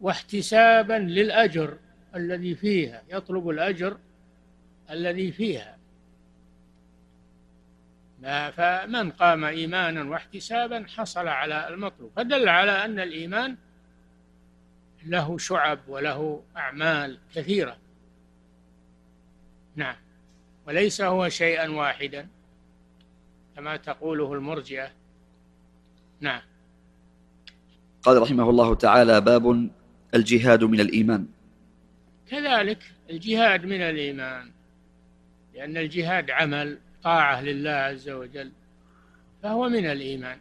واحتسابا 0.00 0.98
للأجر 0.98 1.78
الذي 2.14 2.54
فيها 2.54 3.02
يطلب 3.10 3.48
الأجر 3.48 3.96
الذي 4.90 5.32
فيها. 5.32 5.73
فمن 8.24 9.10
قام 9.10 9.44
إيمانا 9.44 10.10
واحتسابا 10.10 10.84
حصل 10.96 11.28
على 11.28 11.68
المطلوب. 11.68 12.12
فدل 12.16 12.48
على 12.48 12.84
أن 12.84 13.00
الإيمان 13.00 13.56
له 15.06 15.38
شعب 15.38 15.78
وله 15.88 16.42
أعمال 16.56 17.18
كثيرة. 17.34 17.76
نعم. 19.76 19.96
وليس 20.66 21.00
هو 21.00 21.28
شيئا 21.28 21.68
واحدا 21.68 22.28
كما 23.56 23.76
تقوله 23.76 24.32
المرجئة. 24.32 24.90
نعم. 26.20 26.40
قال 28.02 28.22
رحمه 28.22 28.50
الله 28.50 28.74
تعالى 28.74 29.20
باب 29.20 29.70
الجهاد 30.14 30.64
من 30.64 30.80
الإيمان. 30.80 31.26
كذلك 32.28 32.92
الجهاد 33.10 33.64
من 33.64 33.80
الإيمان 33.80 34.50
لأن 35.54 35.76
الجهاد 35.76 36.30
عمل 36.30 36.78
طاعة 37.04 37.42
لله 37.42 37.70
عز 37.70 38.08
وجل 38.08 38.52
فهو 39.42 39.68
من 39.68 39.86
الإيمان. 39.86 40.38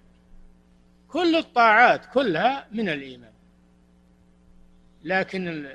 كل 1.07 1.35
الطاعات 1.35 2.05
كلها 2.13 2.67
من 2.71 2.89
الإيمان. 2.89 3.31
لكن 5.03 5.67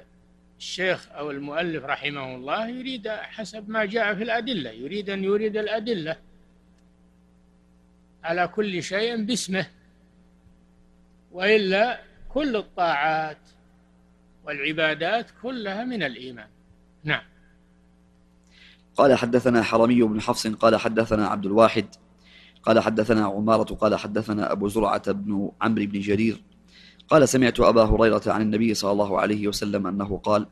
الشيخ 0.59 1.09
أو 1.13 1.31
المؤلف 1.31 1.85
رحمه 1.85 2.35
الله 2.35 2.69
يريد 2.69 3.09
حسب 3.09 3.71
ما 3.71 3.85
جاء 3.85 4.15
في 4.15 4.23
الأدلة 4.23 4.71
يريد 4.71 5.11
أن 5.11 5.25
يريد 5.25 5.57
الأدلة. 5.57 6.17
على 8.25 8.49
كل 8.49 8.83
شيء 8.83 9.25
باسمه. 9.25 9.67
وإلا 11.33 12.01
كل 12.29 12.57
الطاعات 12.57 13.39
والعبادات 14.45 15.27
كلها 15.43 15.85
من 15.85 16.03
الإيمان. 16.03 16.49
نعم. 17.05 17.23
قال 18.99 19.15
حدثنا 19.15 19.63
حرمي 19.63 20.03
بن 20.03 20.21
حفص 20.21 20.47
قال 20.47 20.77
حدثنا 20.77 21.27
عبد 21.27 21.47
الواحد 21.47 21.87
قال 22.63 22.81
حدثنا 22.81 23.25
عمارة 23.25 23.75
قال 23.75 23.97
حدثنا 23.97 24.53
أبو 24.53 24.69
زرعة 24.69 25.13
بن 25.13 25.51
عمرو 25.61 25.87
بن 25.87 26.01
جرير. 26.01 26.43
قال 27.09 27.29
سمعت 27.29 27.61
أبا 27.61 27.85
هريرة 27.85 28.23
عن 28.27 28.43
النبي 28.43 28.75
صلى 28.75 28.93
الله 28.93 29.21
عليه 29.21 29.49
وسلم 29.49 29.87
أنه 29.87 30.17
قال 30.19 30.47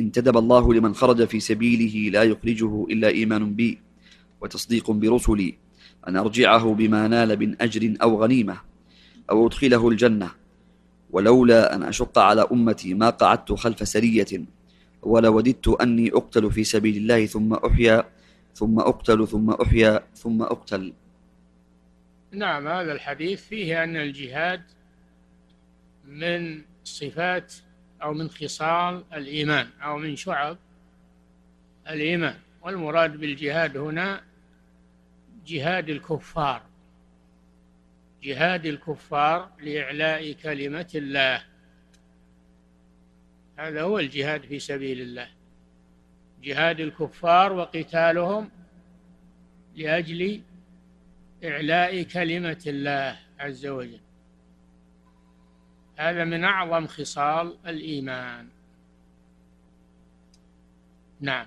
انتدب 0.00 0.36
الله 0.36 0.74
لمن 0.74 0.94
خرج 0.94 1.24
في 1.24 1.40
سبيله 1.40 2.10
لا 2.10 2.22
يخرجه 2.22 2.84
إلا 2.90 3.08
إيمان 3.08 3.54
بي 3.54 3.78
وتصديق 4.40 4.90
برسلي 4.90 5.58
أن 6.08 6.16
أرجعه 6.16 6.74
بما 6.74 7.08
نال 7.08 7.38
من 7.38 7.62
أجر 7.62 7.94
أو 8.02 8.22
غنيمة 8.22 8.60
أو 9.30 9.46
أدخله 9.46 9.88
الجنة 9.88 10.30
ولولا 11.10 11.74
أن 11.74 11.82
أشق 11.82 12.18
على 12.18 12.46
أمتي 12.52 12.94
ما 12.94 13.10
قعدت 13.10 13.52
خلف 13.52 13.88
سرية 13.88 14.59
ولوددت 15.02 15.68
أني 15.68 16.10
أقتل 16.12 16.52
في 16.52 16.64
سبيل 16.64 16.96
الله 16.96 17.26
ثم 17.26 17.54
أحيا 17.54 18.04
ثم 18.54 18.78
أقتل 18.78 19.28
ثم 19.28 19.50
أحيا 19.50 20.06
ثم 20.14 20.42
أقتل. 20.42 20.92
نعم 22.32 22.68
هذا 22.68 22.92
الحديث 22.92 23.44
فيه 23.44 23.84
أن 23.84 23.96
الجهاد 23.96 24.62
من 26.04 26.62
صفات 26.84 27.54
أو 28.02 28.12
من 28.12 28.28
خصال 28.28 29.04
الإيمان 29.12 29.68
أو 29.82 29.98
من 29.98 30.16
شعب 30.16 30.58
الإيمان. 31.88 32.36
والمراد 32.62 33.16
بالجهاد 33.16 33.76
هنا 33.76 34.22
جهاد 35.46 35.88
الكفار. 35.88 36.62
جهاد 38.22 38.66
الكفار 38.66 39.48
لإعلاء 39.62 40.32
كلمة 40.32 40.90
الله. 40.94 41.49
هذا 43.60 43.82
هو 43.82 43.98
الجهاد 43.98 44.42
في 44.42 44.58
سبيل 44.58 45.00
الله. 45.00 45.28
جهاد 46.42 46.80
الكفار 46.80 47.52
وقتالهم 47.52 48.50
لأجل 49.76 50.42
إعلاء 51.44 52.02
كلمة 52.02 52.62
الله 52.66 53.18
عز 53.38 53.66
وجل. 53.66 54.00
هذا 55.96 56.24
من 56.24 56.44
أعظم 56.44 56.86
خصال 56.86 57.58
الإيمان. 57.66 58.48
نعم. 61.20 61.46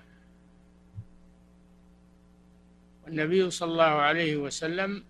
والنبي 3.06 3.50
صلى 3.50 3.72
الله 3.72 3.84
عليه 3.84 4.36
وسلم 4.36 5.04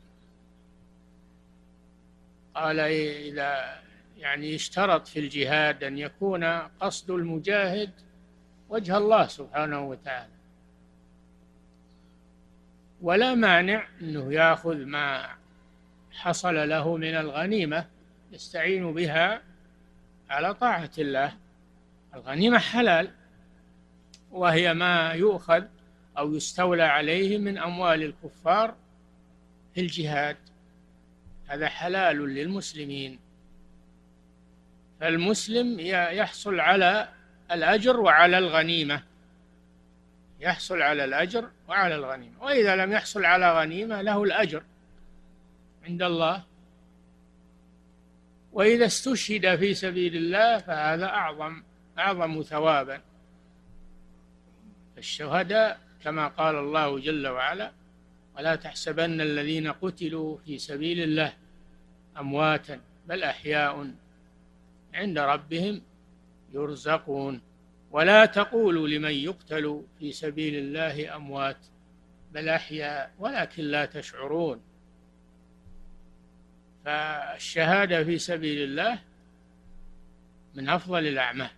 قال 2.55 2.79
إذا 2.79 3.83
يعني 4.23 4.55
اشترط 4.55 5.07
في 5.07 5.19
الجهاد 5.19 5.83
أن 5.83 5.97
يكون 5.97 6.43
قصد 6.79 7.11
المجاهد 7.11 7.91
وجه 8.69 8.97
الله 8.97 9.27
سبحانه 9.27 9.81
وتعالى. 9.89 10.33
ولا 13.01 13.35
مانع 13.35 13.87
أنه 14.01 14.33
يأخذ 14.33 14.75
ما 14.75 15.29
حصل 16.11 16.69
له 16.69 16.97
من 16.97 17.15
الغنيمة 17.15 17.85
يستعين 18.31 18.93
بها 18.93 19.41
على 20.29 20.53
طاعة 20.53 20.91
الله. 20.97 21.33
الغنيمة 22.15 22.59
حلال 22.59 23.11
وهي 24.31 24.73
ما 24.73 25.11
يؤخذ 25.11 25.63
أو 26.17 26.35
يستولى 26.35 26.83
عليه 26.83 27.37
من 27.37 27.57
أموال 27.57 28.03
الكفار 28.03 28.75
في 29.75 29.81
الجهاد. 29.81 30.37
هذا 31.47 31.67
حلال 31.67 32.17
للمسلمين. 32.17 33.19
فالمسلم 35.03 35.79
يحصل 35.79 36.59
على 36.59 37.09
الأجر 37.51 37.99
وعلى 37.99 38.37
الغنيمة. 38.37 39.03
يحصل 40.39 40.81
على 40.81 41.03
الأجر 41.03 41.49
وعلى 41.67 41.95
الغنيمة. 41.95 42.43
وإذا 42.43 42.75
لم 42.75 42.91
يحصل 42.91 43.25
على 43.25 43.59
غنيمة 43.59 44.01
له 44.01 44.23
الأجر 44.23 44.63
عند 45.85 46.01
الله. 46.01 46.43
وإذا 48.53 48.85
استشهد 48.85 49.55
في 49.55 49.73
سبيل 49.73 50.15
الله 50.15 50.57
فهذا 50.57 51.05
أعظم 51.05 51.63
أعظم 51.99 52.41
ثوابا. 52.41 53.01
الشهداء 54.97 55.79
كما 56.03 56.27
قال 56.27 56.55
الله 56.55 56.99
جل 56.99 57.27
وعلا 57.27 57.71
ولا 58.37 58.55
تحسبن 58.55 59.21
الذين 59.21 59.71
قتلوا 59.71 60.37
في 60.45 60.57
سبيل 60.57 61.03
الله 61.03 61.33
أمواتا 62.17 62.79
بل 63.07 63.23
أحياء 63.23 64.02
عند 64.93 65.17
ربهم 65.17 65.81
يرزقون. 66.53 67.41
ولا 67.91 68.25
تقولوا 68.25 68.87
لمن 68.87 69.11
يقتل 69.11 69.83
في 69.99 70.11
سبيل 70.11 70.55
الله 70.55 71.15
أموات 71.15 71.57
بل 72.31 72.49
أحياء 72.49 73.11
ولكن 73.19 73.63
لا 73.63 73.85
تشعرون. 73.85 74.61
فالشهادة 76.85 78.03
في 78.03 78.17
سبيل 78.17 78.63
الله 78.63 78.99
من 80.55 80.69
أفضل 80.69 81.07
الأعمال. 81.07 81.49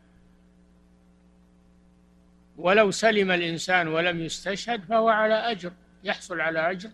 ولو 2.58 2.92
سلم 2.92 3.32
الإنسان 3.32 3.88
ولم 3.88 4.22
يستشهد 4.22 4.84
فهو 4.84 5.10
على 5.10 5.34
أجر 5.34 5.72
يحصل 6.04 6.42
على 6.42 6.72
أجر 6.72 6.90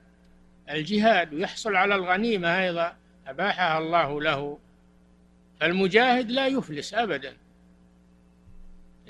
الجهاد 0.70 1.34
ويحصل 1.34 1.76
على 1.76 1.96
الغنيمة 1.96 2.60
أيضا 2.60 2.96
أباحها 3.28 3.78
الله 3.78 4.22
له. 4.22 4.60
فالمجاهد 5.62 6.32
لا 6.32 6.48
يفلس 6.48 6.94
أبدا. 6.94 7.38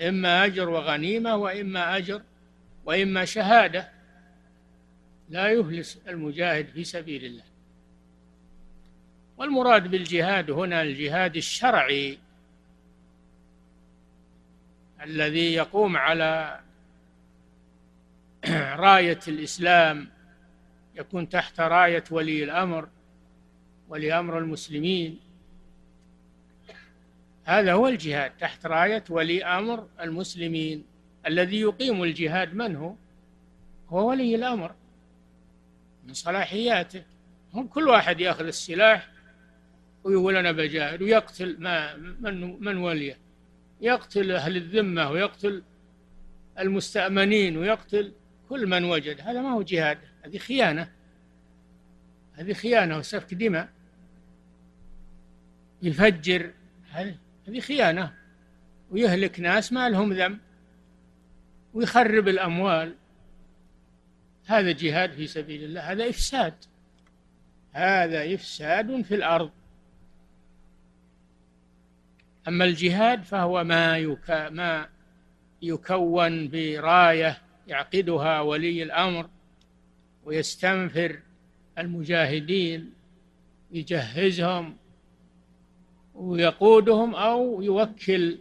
إما 0.07 0.45
أجر 0.45 0.69
وغنيمة 0.69 1.35
وإما 1.35 1.97
أجر 1.97 2.21
وإما 2.85 3.25
شهادة. 3.25 3.89
لا 5.29 5.49
يفلس 5.49 5.99
المجاهد 6.07 6.67
في 6.67 6.83
سبيل 6.83 7.25
الله. 7.25 7.43
والمراد 9.37 9.87
بالجهاد 9.87 10.51
هنا 10.51 10.81
الجهاد 10.81 11.35
الشرعي 11.35 12.19
الذي 15.01 15.53
يقوم 15.53 15.97
على 15.97 16.59
راية 18.85 19.19
الإسلام 19.27 20.09
يكون 20.95 21.29
تحت 21.29 21.59
راية 21.59 22.03
ولي 22.11 22.43
الأمر 22.43 22.89
ولي 23.89 24.19
أمر 24.19 24.37
المسلمين. 24.37 25.30
هذا 27.43 27.73
هو 27.73 27.87
الجهاد 27.87 28.31
تحت 28.37 28.65
راية 28.65 29.03
ولي 29.09 29.43
أمر 29.43 29.87
المسلمين. 30.01 30.83
الذي 31.27 31.59
يقيم 31.59 32.03
الجهاد 32.03 32.53
من 32.55 32.75
هو؟ 32.75 32.95
هو 33.89 34.09
ولي 34.09 34.35
الأمر. 34.35 34.75
من 36.07 36.13
صلاحياته. 36.13 37.03
هم 37.53 37.67
كل 37.67 37.87
واحد 37.87 38.19
يأخذ 38.19 38.45
السلاح 38.45 39.09
ويقول 40.03 40.35
أنا 40.35 40.51
بجاهد 40.51 41.01
ويقتل 41.01 41.55
ما 41.59 41.95
من 41.95 42.63
من 42.63 42.77
وليه. 42.77 43.17
يقتل 43.81 44.31
أهل 44.31 44.57
الذمة 44.57 45.09
ويقتل 45.09 45.63
المستأمنين 46.59 47.57
ويقتل 47.57 48.13
كل 48.49 48.67
من 48.67 48.83
وجد. 48.83 49.21
هذا 49.21 49.41
ما 49.41 49.51
هو 49.51 49.61
جهاد. 49.61 49.97
هذه 50.25 50.37
خيانة. 50.37 50.91
هذه 52.33 52.53
خيانة 52.53 52.97
وسفك 52.97 53.33
دماء. 53.33 53.69
يفجر. 55.81 56.51
هذه 57.51 57.59
خيانة. 57.59 58.13
ويهلك 58.91 59.39
ناس 59.39 59.73
ما 59.73 59.89
لهم 59.89 60.13
ذنب. 60.13 60.39
ويخرب 61.73 62.27
الأموال. 62.27 62.95
هذا 64.45 64.71
جهاد 64.71 65.11
في 65.11 65.27
سبيل 65.27 65.63
الله. 65.63 65.91
هذا 65.91 66.09
إفساد. 66.09 66.53
هذا 67.71 68.33
إفساد 68.33 69.01
في 69.01 69.15
الأرض. 69.15 69.51
أما 72.47 72.65
الجهاد 72.65 73.23
فهو 73.23 73.63
ما 73.63 73.97
يك... 73.97 74.31
ما 74.31 74.89
يكون 75.61 76.49
براية 76.49 77.41
يعقدها 77.67 78.39
ولي 78.41 78.83
الأمر. 78.83 79.29
ويستنفر 80.25 81.19
المجاهدين. 81.77 82.93
يجهزهم. 83.71 84.77
ويقودهم 86.21 87.15
أو 87.15 87.61
يوكل 87.61 88.37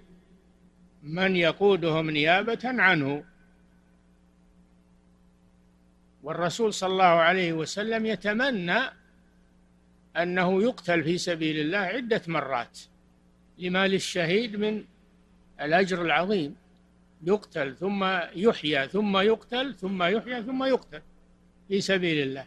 من 1.02 1.36
يقودهم 1.36 2.10
نيابة 2.10 2.58
عنه. 2.64 3.24
والرسول 6.22 6.74
صلى 6.74 6.92
الله 6.92 7.04
عليه 7.04 7.52
وسلم 7.52 8.06
يتمنى 8.06 8.80
أنه 10.16 10.62
يقتل 10.62 11.04
في 11.04 11.18
سبيل 11.18 11.60
الله 11.60 11.78
عدة 11.78 12.22
مرات 12.26 12.78
لما 13.58 13.88
للشهيد 13.88 14.56
من 14.56 14.84
الأجر 15.60 16.02
العظيم. 16.02 16.56
يقتل 17.22 17.76
ثم 17.76 18.04
يحيى 18.34 18.88
ثم 18.88 19.16
يقتل 19.16 19.74
ثم 19.74 20.02
يحيى 20.02 20.42
ثم 20.42 20.64
يقتل 20.64 21.02
في 21.68 21.80
سبيل 21.80 22.22
الله. 22.28 22.46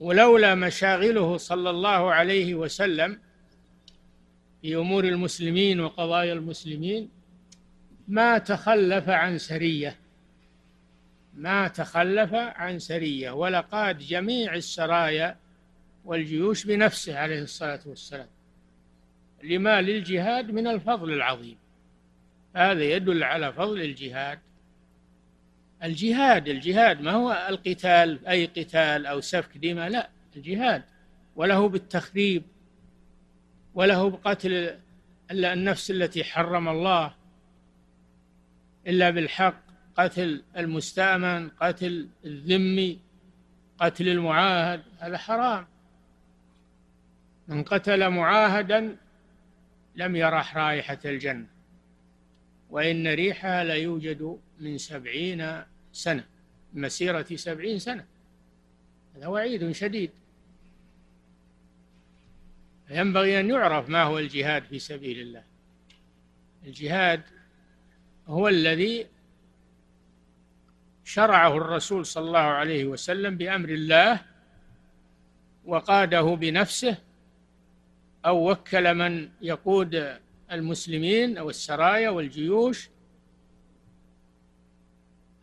ولولا 0.00 0.54
مشاغله 0.54 1.36
صلى 1.36 1.70
الله 1.70 2.12
عليه 2.14 2.54
وسلم 2.54 3.18
في 4.62 4.76
أمور 4.76 5.04
المسلمين 5.04 5.80
وقضايا 5.80 6.32
المسلمين 6.32 7.10
ما 8.08 8.38
تخلف 8.38 9.08
عن 9.08 9.38
سرية. 9.38 9.96
ما 11.34 11.68
تخلف 11.68 12.34
عن 12.34 12.78
سرية. 12.78 13.30
ولقاد 13.30 13.98
جميع 13.98 14.54
السرايا 14.54 15.36
والجيوش 16.04 16.64
بنفسه 16.64 17.18
عليه 17.18 17.42
الصلاة 17.42 17.80
والسلام. 17.86 18.28
لما 19.42 19.80
للجهاد 19.80 20.50
من 20.50 20.66
الفضل 20.66 21.12
العظيم. 21.12 21.56
هذا 22.56 22.84
يدل 22.84 23.22
على 23.22 23.52
فضل 23.52 23.80
الجهاد. 23.80 24.38
الجهاد 25.84 26.48
الجهاد 26.48 27.00
ما 27.00 27.10
هو 27.12 27.46
القتال 27.48 28.26
أي 28.26 28.46
قتال 28.46 29.06
أو 29.06 29.20
سفك 29.20 29.58
دماء 29.58 29.88
لا 29.88 30.08
الجهاد. 30.36 30.82
وله 31.36 31.68
بالتخريب 31.68 32.42
وله 33.74 34.10
بقتل 34.10 34.78
إلا 35.30 35.52
النفس 35.52 35.90
التي 35.90 36.24
حرم 36.24 36.68
الله 36.68 37.14
إلا 38.86 39.10
بالحق 39.10 39.64
قتل 39.96 40.42
المستأمن 40.56 41.48
قتل 41.48 42.08
الذمي 42.24 42.98
قتل 43.78 44.08
المعاهد 44.08 44.82
هذا 44.98 45.18
حرام. 45.18 45.66
من 47.48 47.62
قتل 47.62 48.08
معاهدا 48.08 48.96
لم 49.96 50.16
يرح 50.16 50.56
رائحة 50.56 50.98
الجنة 51.04 51.46
وإن 52.70 53.06
ريحها 53.06 53.64
ليوجد 53.64 54.38
من 54.60 54.78
سبعين 54.78 55.64
سنة 55.94 56.24
مسيرة 56.74 57.36
سبعين 57.36 57.78
سنة. 57.78 58.04
هذا 59.16 59.26
وعيد 59.26 59.72
شديد. 59.72 60.10
ينبغي 62.90 63.40
أن 63.40 63.50
يعرف 63.50 63.88
ما 63.88 64.02
هو 64.02 64.18
الجهاد 64.18 64.64
في 64.64 64.78
سبيل 64.78 65.20
الله. 65.20 65.44
الجهاد 66.66 67.22
هو 68.28 68.48
الذي 68.48 69.06
شرعه 71.04 71.56
الرسول 71.56 72.06
صلى 72.06 72.26
الله 72.26 72.38
عليه 72.38 72.84
وسلم 72.84 73.36
بأمر 73.36 73.68
الله 73.68 74.20
وقاده 75.64 76.22
بنفسه 76.22 76.96
أو 78.26 78.50
وكل 78.50 78.94
من 78.94 79.30
يقود 79.42 80.18
المسلمين 80.52 81.38
أو 81.38 81.50
السرايا 81.50 82.10
والجيوش 82.10 82.88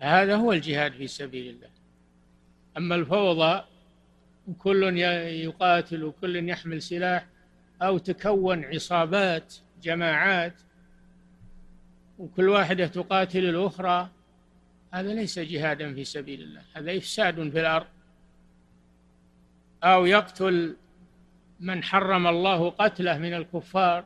هذا 0.01 0.35
هو 0.35 0.53
الجهاد 0.53 0.93
في 0.93 1.07
سبيل 1.07 1.55
الله. 1.55 1.69
أما 2.77 2.95
الفوضى 2.95 3.65
كل 4.59 4.97
يقاتل 4.97 6.03
وكل 6.03 6.49
يحمل 6.49 6.81
سلاح 6.81 7.27
أو 7.81 7.97
تكون 7.97 8.65
عصابات 8.65 9.55
جماعات 9.83 10.61
وكل 12.19 12.49
واحدة 12.49 12.87
تقاتل 12.87 13.45
الأخرى 13.45 14.09
هذا 14.91 15.13
ليس 15.13 15.39
جهادا 15.39 15.93
في 15.93 16.03
سبيل 16.03 16.41
الله. 16.41 16.61
هذا 16.73 16.97
إفساد 16.97 17.49
في 17.49 17.59
الأرض. 17.59 17.87
أو 19.83 20.05
يقتل 20.05 20.75
من 21.59 21.83
حرم 21.83 22.27
الله 22.27 22.69
قتله 22.69 23.17
من 23.17 23.33
الكفار 23.33 24.05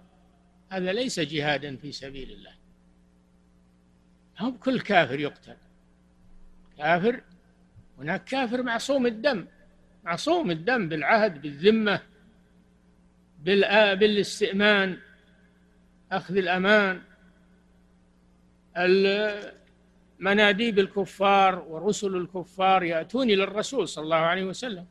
هذا 0.69 0.93
ليس 0.93 1.19
جهادا 1.19 1.75
في 1.77 1.91
سبيل 1.91 2.31
الله. 2.31 2.51
هم 4.39 4.57
كل 4.57 4.79
كافر 4.79 5.19
يقتل. 5.19 5.55
كافر 6.77 7.21
هناك 7.99 8.23
كافر 8.23 8.63
معصوم 8.63 9.05
الدم 9.05 9.45
معصوم 10.03 10.51
الدم 10.51 10.89
بالعهد 10.89 11.41
بالذمة 11.41 12.01
بالاستئمان 13.43 14.97
أخذ 16.11 16.37
الأمان 16.37 17.01
مناديب 20.19 20.79
الكفار 20.79 21.59
ورسل 21.59 22.15
الكفار 22.15 22.83
يأتون 22.83 23.29
إلى 23.29 23.43
الرسول 23.43 23.87
صلى 23.87 24.03
الله 24.03 24.15
عليه 24.15 24.43
وسلم 24.43 24.85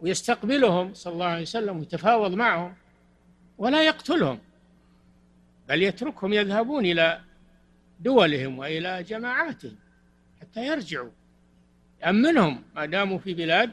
ويستقبلهم 0.00 0.94
صلى 0.94 1.12
الله 1.12 1.26
عليه 1.26 1.42
وسلم 1.42 1.78
ويتفاوض 1.78 2.34
معهم 2.34 2.74
ولا 3.58 3.86
يقتلهم 3.86 4.38
بل 5.68 5.82
يتركهم 5.82 6.32
يذهبون 6.32 6.86
إلى 6.86 7.20
دولهم 8.00 8.58
وإلى 8.58 9.02
جماعاتهم. 9.02 9.76
حتى 10.40 10.66
يرجعوا. 10.66 11.10
يأمنهم 12.02 12.62
ما 12.74 12.86
داموا 12.86 13.18
في 13.18 13.34
بلاد 13.34 13.70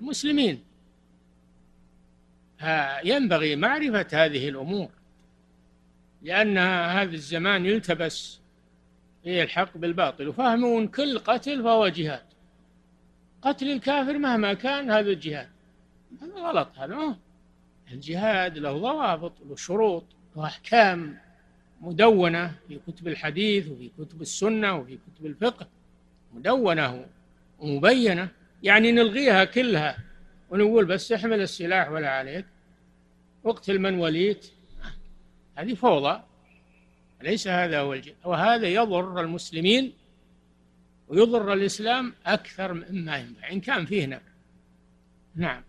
المسلمين. 0.00 0.64
ينبغي 3.04 3.56
معرفة 3.56 4.06
هذه 4.12 4.48
الأمور 4.48 4.90
لأن 6.22 6.58
هذا 6.58 7.14
الزمان 7.14 7.66
يلتبس 7.66 8.40
فيه 9.24 9.42
الحق 9.42 9.76
بالباطل. 9.76 10.28
وفهمون 10.28 10.88
كل 10.88 11.18
قتل 11.18 11.62
فهو 11.62 11.88
جهاد. 11.88 12.24
قتل 13.42 13.70
الكافر 13.70 14.18
مهما 14.18 14.54
كان 14.54 14.90
هذا 14.90 15.10
الجهاد. 15.10 15.48
هذا 16.22 16.34
غلط 16.34 16.78
هذا 16.78 17.16
الجهاد 17.92 18.58
له 18.58 18.72
ضوابط 18.72 19.32
له 19.40 19.56
شروط 19.56 20.04
له 20.36 20.44
أحكام. 20.44 21.18
مدونة 21.80 22.54
في 22.68 22.80
كتب 22.86 23.08
الحديث 23.08 23.68
وفي 23.68 23.90
كتب 23.98 24.22
السنة 24.22 24.76
وفي 24.76 24.98
كتب 24.98 25.26
الفقه. 25.26 25.66
مدونة 26.34 27.06
ومبينة. 27.58 28.28
يعني 28.62 28.92
نلغيها 28.92 29.44
كلها 29.44 29.98
ونقول 30.50 30.84
بس 30.84 31.12
احمل 31.12 31.40
السلاح 31.40 31.90
ولا 31.90 32.10
عليك. 32.10 32.46
اقتل 33.46 33.78
من 33.78 33.98
وليت. 33.98 34.50
هذه 35.56 35.74
فوضى. 35.74 36.22
ليس 37.22 37.48
هذا 37.48 37.80
هو 37.80 37.94
الجهاد 37.94 38.16
وهذا 38.24 38.68
يضر 38.68 39.20
المسلمين 39.20 39.92
ويضر 41.08 41.52
الإسلام 41.52 42.14
أكثر 42.26 42.72
مما 42.72 43.16
ينفع 43.18 43.52
إن 43.52 43.60
كان 43.60 43.86
فيه 43.86 44.06
نفع. 44.06 44.30
نعم. 45.34 45.62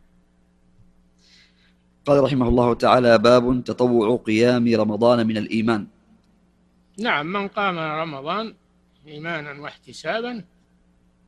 قال 2.05 2.23
رحمه 2.23 2.47
الله 2.47 2.73
تعالى 2.73 3.17
باب 3.17 3.63
تطوع 3.63 4.15
قيام 4.15 4.75
رمضان 4.75 5.27
من 5.27 5.37
الإيمان. 5.37 5.87
نعم 6.99 7.25
من 7.33 7.47
قام 7.47 7.79
رمضان 7.79 8.53
إيمانا 9.07 9.61
واحتسابا 9.61 10.43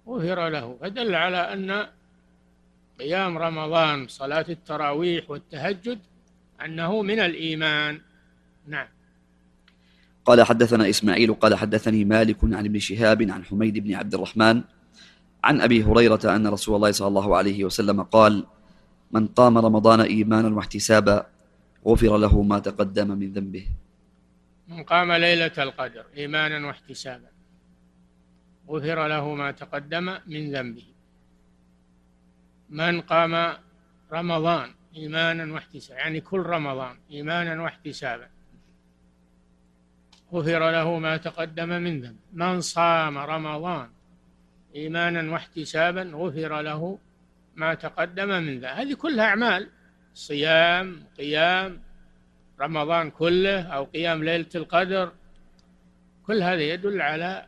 غفر 0.07 0.49
له. 0.49 0.77
فدل 0.81 1.15
على 1.15 1.37
أن 1.37 1.87
قيام 2.99 3.37
رمضان 3.37 4.07
صلاة 4.07 4.45
التراويح 4.49 5.29
والتهجد 5.29 5.99
أنه 6.65 7.01
من 7.01 7.19
الإيمان. 7.19 8.01
نعم. 8.67 8.87
قال 10.25 10.43
حدثنا 10.43 10.89
إسماعيل 10.89 11.33
قال 11.33 11.55
حدثني 11.55 12.05
مالك 12.05 12.37
عن 12.43 12.65
ابن 12.65 12.79
شهاب 12.79 13.21
عن 13.21 13.45
حميد 13.45 13.77
بن 13.79 13.93
عبد 13.93 14.13
الرحمن 14.13 14.61
عن 15.43 15.61
أبي 15.61 15.83
هريرة 15.83 16.35
أن 16.35 16.47
رسول 16.47 16.75
الله 16.75 16.91
صلى 16.91 17.07
الله 17.07 17.37
عليه 17.37 17.63
وسلم 17.63 18.01
قال 18.01 18.43
من 19.11 19.27
قام 19.27 19.57
رمضان 19.57 20.01
إيمانا 20.01 20.55
واحتسابا 20.55 21.27
غفر 21.87 22.17
له 22.17 22.41
ما 22.41 22.59
تقدم 22.59 23.07
من 23.07 23.33
ذنبه. 23.33 23.65
من 24.67 24.83
قام 24.83 25.11
ليلة 25.11 25.51
القدر 25.57 26.05
إيمانا 26.17 26.67
واحتسابا. 26.67 27.27
غفر 28.69 29.07
له 29.07 29.35
ما 29.35 29.51
تقدم 29.51 30.17
من 30.27 30.51
ذنبه. 30.51 30.85
من 32.69 33.01
قام 33.01 33.57
رمضان 34.11 34.73
إيمانا 34.95 35.53
واحتسابا 35.53 35.99
يعني 35.99 36.21
كل 36.21 36.39
رمضان 36.39 36.97
إيمانا 37.11 37.61
واحتسابا. 37.61 38.29
غفر 40.33 40.71
له 40.71 40.99
ما 40.99 41.17
تقدم 41.17 41.69
من 41.69 42.01
ذنب. 42.01 42.19
من 42.33 42.61
صام 42.61 43.17
رمضان 43.17 43.89
إيمانا 44.75 45.31
واحتسابا 45.31 46.01
غفر 46.01 46.61
له 46.61 46.99
ما 47.55 47.73
تقدم 47.73 48.27
من 48.27 48.59
ذنب. 48.59 48.65
هذه 48.65 48.93
كلها 48.93 49.25
أعمال 49.25 49.69
صيام 50.13 51.03
قيام 51.17 51.81
رمضان 52.61 53.11
كله 53.11 53.61
أو 53.61 53.83
قيام 53.83 54.23
ليلة 54.23 54.49
القدر 54.55 55.11
كل 56.27 56.43
هذا 56.43 56.61
يدل 56.61 57.01
على 57.01 57.47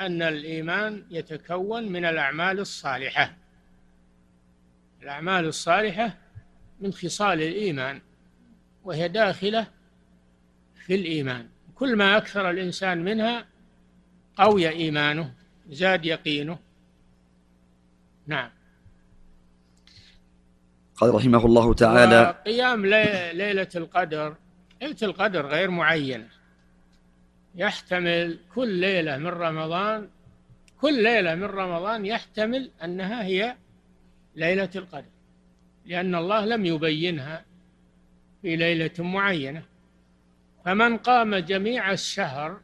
أن 0.00 0.22
الإيمان 0.22 1.04
يتكون 1.10 1.92
من 1.92 2.04
الأعمال 2.04 2.60
الصالحة. 2.60 3.36
الأعمال 5.02 5.44
الصالحة 5.44 6.16
من 6.80 6.92
خصال 6.92 7.42
الإيمان 7.42 8.00
وهي 8.84 9.08
داخلة 9.08 9.66
في 10.74 10.94
الإيمان. 10.94 11.48
كل 11.74 11.96
ما 11.96 12.16
أكثر 12.16 12.50
الإنسان 12.50 13.04
منها 13.04 13.46
قوي 14.36 14.68
إيمانه 14.68 15.34
زاد 15.70 16.04
يقينه. 16.04 16.58
نعم. 18.26 18.50
قال 21.00 21.14
رحمه 21.14 21.46
الله 21.46 21.74
تعالى 21.74 22.34
قيام 22.46 22.86
ليلة 22.86 23.68
القدر 23.76 24.34
ليلة 24.82 24.96
القدر 25.02 25.46
غير 25.46 25.70
معينة. 25.70 26.28
يحتمل 27.54 28.38
كل 28.54 28.68
ليلة 28.68 29.16
من 29.16 29.26
رمضان 29.26 30.08
كل 30.80 31.02
ليلة 31.02 31.34
من 31.34 31.44
رمضان 31.44 32.06
يحتمل 32.06 32.70
أنها 32.84 33.24
هي 33.24 33.56
ليلة 34.36 34.70
القدر 34.76 35.10
لأن 35.86 36.14
الله 36.14 36.44
لم 36.44 36.66
يبينها 36.66 37.44
في 38.42 38.56
ليلة 38.56 38.90
معينة. 38.98 39.62
فمن 40.64 40.96
قام 40.96 41.36
جميع 41.36 41.92
الشهر 41.92 42.60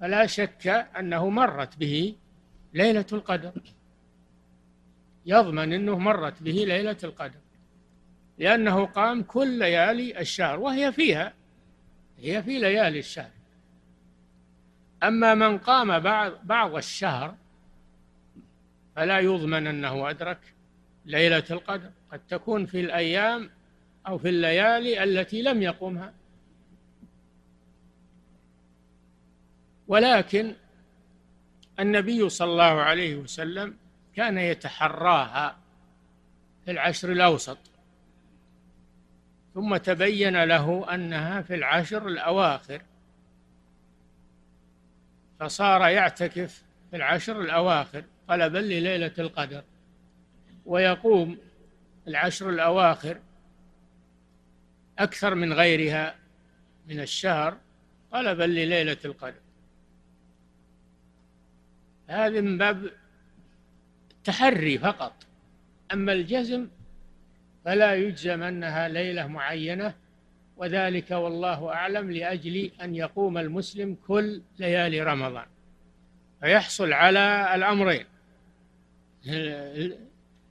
فلا 0.00 0.26
شك 0.26 0.66
أنه 0.98 1.30
مرت 1.30 1.76
به 1.76 2.14
ليلة 2.74 3.06
القدر. 3.12 3.52
يضمن 5.26 5.72
أنه 5.72 5.98
مرت 5.98 6.42
به 6.42 6.52
ليلة 6.52 6.96
القدر. 7.04 7.45
لأنه 8.38 8.86
قام 8.86 9.22
كل 9.22 9.58
ليالي 9.58 10.20
الشهر 10.20 10.60
وهي 10.60 10.92
فيها 10.92 11.34
هي 12.18 12.42
في 12.42 12.58
ليالي 12.58 12.98
الشهر. 12.98 13.30
أما 15.02 15.34
من 15.34 15.58
قام 15.58 15.98
بعض 15.98 16.32
بعض 16.44 16.76
الشهر 16.76 17.34
فلا 18.96 19.18
يضمن 19.18 19.66
أنه 19.66 20.10
أدرك 20.10 20.38
ليلة 21.04 21.44
القدر. 21.50 21.90
قد 22.12 22.20
تكون 22.28 22.66
في 22.66 22.80
الأيام 22.80 23.50
أو 24.06 24.18
في 24.18 24.28
الليالي 24.28 25.04
التي 25.04 25.42
لم 25.42 25.62
يقمها. 25.62 26.12
ولكن 29.88 30.54
النبي 31.80 32.28
صلى 32.28 32.50
الله 32.52 32.64
عليه 32.64 33.16
وسلم 33.16 33.76
كان 34.16 34.38
يتحراها 34.38 35.56
في 36.64 36.70
العشر 36.70 37.12
الأوسط. 37.12 37.58
ثم 39.56 39.76
تبين 39.76 40.44
له 40.44 40.94
أنها 40.94 41.42
في 41.42 41.54
العشر 41.54 42.08
الأواخر. 42.08 42.82
فصار 45.40 45.88
يعتكف 45.88 46.62
في 46.90 46.96
العشر 46.96 47.40
الأواخر 47.40 48.04
طلبا 48.28 48.58
لليلة 48.58 49.12
القدر 49.18 49.64
ويقوم 50.66 51.38
العشر 52.08 52.50
الأواخر 52.50 53.20
أكثر 54.98 55.34
من 55.34 55.52
غيرها 55.52 56.14
من 56.88 57.00
الشهر 57.00 57.56
طلبا 58.12 58.44
لليلة 58.44 58.98
القدر. 59.04 59.40
هذا 62.08 62.40
من 62.40 62.58
باب 62.58 62.90
التحري 64.10 64.78
فقط. 64.78 65.12
أما 65.92 66.12
الجزم 66.12 66.68
فلا 67.66 67.94
يجزم 67.94 68.42
أنها 68.42 68.88
ليلة 68.88 69.26
معينة 69.26 69.94
وذلك 70.56 71.10
والله 71.10 71.72
أعلم 71.72 72.10
لأجل 72.10 72.70
أن 72.82 72.94
يقوم 72.94 73.38
المسلم 73.38 73.96
كل 74.06 74.42
ليالي 74.58 75.02
رمضان. 75.02 75.46
فيحصل 76.40 76.92
على 76.92 77.54
الأمرين. 77.54 78.06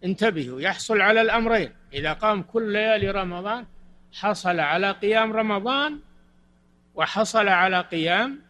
انتبهوا 0.04 0.62
يحصل 0.62 1.02
على 1.02 1.22
الأمرين. 1.22 1.72
إذا 1.94 2.14
قام 2.14 2.42
كل 2.42 2.74
ليالي 2.74 3.12
رمضان 3.12 3.66
حصل 4.14 4.60
على 4.60 4.92
قيام 4.92 5.34
رمضان 5.34 6.00
وحصل 6.96 7.48
على 7.48 7.82
قيام 7.82 8.42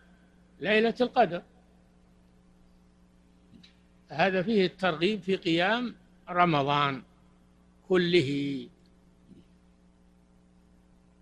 ليلة 0.60 0.95
القدر. 1.01 1.41
هذا 4.10 4.41
فيه 4.41 4.65
الترغيب 4.65 5.21
في 5.21 5.36
قيام 5.36 5.95
رمضان. 6.30 7.04
كله. 7.89 8.29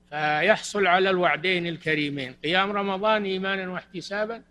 فيحصل 0.10 0.88
على 0.88 1.10
الوعدين 1.10 1.68
الكريمين 1.68 2.34
قيام 2.44 2.72
رمضان 2.72 3.26
إيمانا 3.26 3.72
واحتسابا 3.72 4.42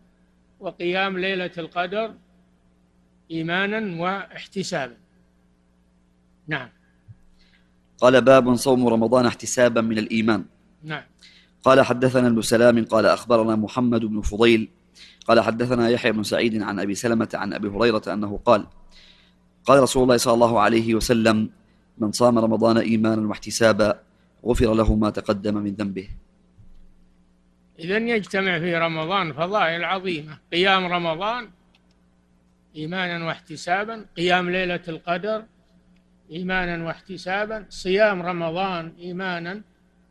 وقيام 0.60 1.18
ليلة 1.18 1.50
القدر 1.58 2.14
إيمانا 3.30 4.02
واحتسابا. 4.02 4.96
نعم. 6.46 6.68
قال 7.98 8.20
باب 8.20 8.54
صوم 8.54 8.88
رمضان 8.88 9.26
احتسابا 9.26 9.80
من 9.80 9.98
الإيمان. 9.98 10.44
نعم. 10.82 11.02
قال 11.62 11.82
حدثنا 11.82 12.26
ابن 12.26 12.42
سلام 12.42 12.84
قال 12.84 13.06
أخبرنا 13.06 13.56
محمد 13.56 14.04
بن 14.04 14.20
فضيل 14.20 14.68
قال 15.26 15.40
حدثنا 15.40 15.88
يحيى 15.88 16.12
بن 16.12 16.22
سعيد 16.22 16.62
عن 16.62 16.80
أبي 16.80 16.94
سلمة 16.94 17.28
عن 17.34 17.52
أبي 17.54 17.68
هريرة 17.68 18.02
أنه 18.06 18.40
قال 18.44 18.66
قال 19.64 19.82
رسول 19.82 20.02
الله 20.02 20.16
صلى 20.16 20.34
الله 20.34 20.60
عليه 20.60 20.94
وسلم 20.94 21.50
من 21.98 22.12
صام 22.12 22.38
رمضان 22.38 22.78
إيمانا 22.78 23.28
واحتسابا 23.28 24.00
غفر 24.44 24.74
له 24.74 24.94
ما 24.94 25.10
تقدم 25.10 25.54
من 25.54 25.74
ذنبه. 25.74 26.08
إذا 27.78 27.96
يجتمع 27.96 28.58
في 28.58 28.76
رمضان 28.76 29.32
فضائل 29.32 29.84
عظيمة. 29.84 30.38
قيام 30.52 30.92
رمضان 30.92 31.50
إيمانا 32.76 33.26
واحتسابا 33.26 34.06
قيام 34.16 34.50
ليلة 34.50 34.80
القدر 34.88 35.44
إيمانا 36.30 36.84
واحتسابا 36.84 37.66
صيام 37.70 38.22
رمضان 38.22 38.92
إيمانا 38.98 39.62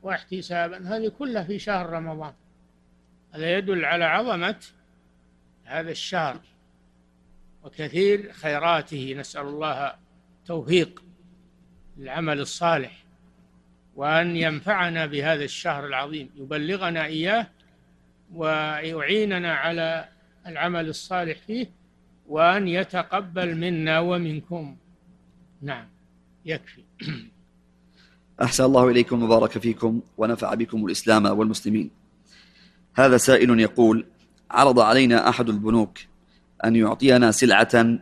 واحتسابا. 0.03 0.77
هذه 0.77 1.11
كلها 1.19 1.43
في 1.43 1.59
شهر 1.59 1.89
رمضان. 1.89 2.33
هذا 3.31 3.57
يدل 3.57 3.85
على 3.85 4.05
عظمة 4.05 4.59
هذا 5.63 5.91
الشهر 5.91 6.39
وكثير 7.63 8.31
خيراته. 8.31 9.15
نسأل 9.17 9.41
الله 9.41 9.93
توفيق 10.45 11.03
العمل 12.01 12.39
الصالح 12.39 13.03
وأن 13.95 14.37
ينفعنا 14.37 15.05
بهذا 15.05 15.43
الشهر 15.43 15.85
العظيم 15.87 16.29
يبلغنا 16.35 17.05
إياه 17.05 17.47
ويعيننا 18.33 19.53
على 19.53 20.07
العمل 20.47 20.89
الصالح 20.89 21.37
فيه 21.47 21.69
وأن 22.27 22.67
يتقبل 22.67 23.55
منا 23.57 23.99
ومنكم. 23.99 24.75
نعم 25.61 25.85
يكفي. 26.45 26.81
أحسن 28.43 28.63
الله 28.63 28.89
إليكم 28.89 29.23
وبارك 29.23 29.57
فيكم 29.57 30.01
ونفع 30.17 30.53
بكم 30.53 30.85
الإسلام 30.85 31.25
والمسلمين. 31.25 31.89
هذا 32.93 33.17
سائل 33.17 33.59
يقول 33.59 34.05
عرض 34.51 34.79
علينا 34.79 35.29
أحد 35.29 35.49
البنوك 35.49 35.97
أن 36.65 36.75
يعطينا 36.75 37.31
سلعة 37.31 37.99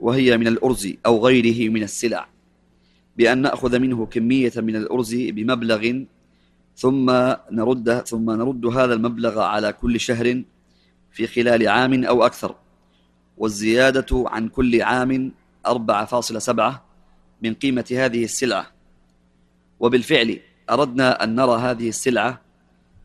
وهي 0.00 0.36
من 0.36 0.46
الأرز 0.46 0.94
أو 1.06 1.26
غيره 1.26 1.70
من 1.70 1.82
السلع. 1.82 2.31
بأن 3.16 3.42
نأخذ 3.42 3.78
منه 3.78 4.06
كمية 4.06 4.52
من 4.56 4.76
الأرز 4.76 5.14
بمبلغ 5.14 6.04
ثم 6.76 7.10
نرد 7.50 8.06
ثم 8.06 8.30
نرد 8.30 8.66
هذا 8.66 8.94
المبلغ 8.94 9.40
على 9.40 9.72
كل 9.72 10.00
شهر 10.00 10.42
في 11.10 11.26
خلال 11.26 11.68
عام 11.68 12.04
أو 12.04 12.26
أكثر. 12.26 12.54
والزيادة 13.38 14.24
عن 14.26 14.48
كل 14.48 14.82
عام 14.82 15.32
4.7 15.66 16.72
من 17.42 17.54
قيمة 17.54 17.84
هذه 17.92 18.24
السلعة. 18.24 18.66
وبالفعل 19.80 20.40
أردنا 20.70 21.24
أن 21.24 21.34
نرى 21.34 21.60
هذه 21.60 21.88
السلعة 21.88 22.40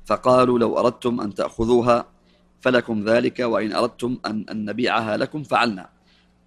فقالوا 0.06 0.60
لو 0.60 0.80
أردتم 0.80 1.22
أن 1.22 1.34
تأخذوها 1.34 2.06
فلكم 2.62 3.04
ذلك 3.04 3.40
وإن 3.40 3.74
أردتم 3.74 4.18
أن, 4.26 4.46
أن 4.52 4.66
نبيعها 4.66 5.18
لكم 5.18 5.44
فعلنا. 5.44 5.90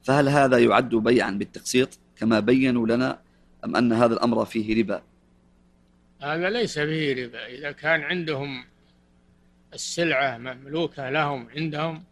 فهل 0.02 0.28
هذا 0.28 0.58
يعد 0.58 0.94
بيعا 0.94 1.30
بالتقسيط؟ 1.30 1.98
كما 2.16 2.40
بينوا 2.40 2.86
لنا 2.86 3.18
أم 3.64 3.76
أن 3.76 3.92
هذا 3.92 4.14
الأمر 4.14 4.44
فيه 4.44 4.82
ربا؟ 4.82 5.02
هذا 6.22 6.50
ليس 6.50 6.78
فيه 6.78 7.24
ربا. 7.24 7.46
إذا 7.46 7.72
كان 7.72 8.02
عندهم 8.02 8.64
السلعة 9.74 10.38
مملوكة 10.38 11.10
لهم 11.10 11.48
عندهم 11.56 12.04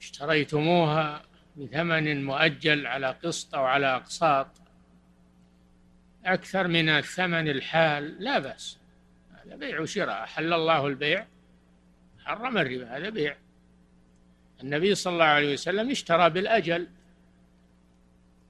اشتريتموها 0.00 1.22
بثمن 1.56 2.24
مؤجل 2.24 2.86
على 2.86 3.16
قسط 3.24 3.54
أو 3.54 3.64
على 3.64 3.86
أقساط 3.86 4.46
أكثر 6.24 6.68
من 6.68 6.88
الثمن 6.88 7.48
الحال 7.48 8.16
لا 8.24 8.38
بأس. 8.38 8.78
هذا 9.32 9.56
بيع 9.56 9.80
وشراء. 9.80 10.26
حل 10.26 10.52
الله 10.52 10.86
البيع 10.86 11.26
حرم 12.24 12.58
الربا. 12.58 12.96
هذا 12.96 13.08
بيع. 13.08 13.36
النبي 14.62 14.94
صلى 14.94 15.12
الله 15.12 15.24
عليه 15.24 15.52
وسلم 15.52 15.90
اشترى 15.90 16.30
بالأجل. 16.30 16.86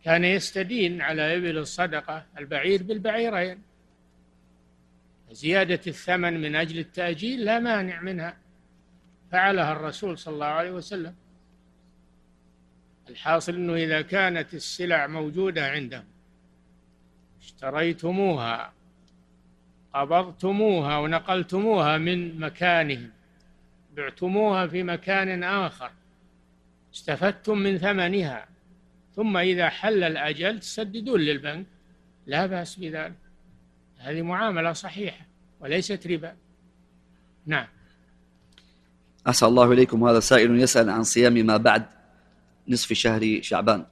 كان 0.04 0.24
يستدين 0.24 1.00
على 1.00 1.36
إبل 1.36 1.58
الصدقة 1.58 2.26
البعير 2.38 2.82
بالبعيرين. 2.82 3.62
زيادة 5.30 5.80
الثمن 5.86 6.40
من 6.40 6.56
أجل 6.56 6.78
التأجيل 6.78 7.44
لا 7.44 7.58
مانع 7.58 8.00
منها. 8.00 8.36
فعلها 9.32 9.72
الرسول 9.72 10.18
صلى 10.18 10.34
الله 10.34 10.46
عليه 10.46 10.70
وسلم. 10.70 11.14
الحاصل 13.08 13.54
أنه 13.54 13.74
إذا 13.74 14.02
كانت 14.02 14.54
السلع 14.54 15.06
موجودة 15.06 15.70
عندهم 15.70 16.04
اشتريتموها 17.42 18.72
قبضتموها 19.94 20.98
ونقلتموها 20.98 21.98
من 21.98 22.40
مكانهم 22.40 23.10
بعتموها 23.96 24.66
في 24.66 24.82
مكان 24.82 25.44
آخر 25.44 25.90
استفدتم 26.94 27.58
من 27.58 27.78
ثمنها. 27.78 28.53
ثم 29.16 29.36
إذا 29.36 29.68
حل 29.68 30.04
الأجل 30.04 30.60
تسددون 30.60 31.20
للبنك. 31.20 31.66
لا 32.26 32.46
بأس 32.46 32.76
بذلك. 32.76 33.14
هذه 33.98 34.22
معاملة 34.22 34.72
صحيحة 34.72 35.26
وليست 35.60 36.06
ربا. 36.06 36.36
نعم. 37.46 37.66
أحسن 39.28 39.46
الله 39.46 39.72
إليكم 39.72 40.04
هذا 40.04 40.20
سائل 40.20 40.60
يسأل 40.60 40.90
عن 40.90 41.02
صيام 41.02 41.32
ما 41.32 41.56
بعد 41.56 41.86
نصف 42.68 42.92
شهر 42.92 43.38
شعبان. 43.42 43.84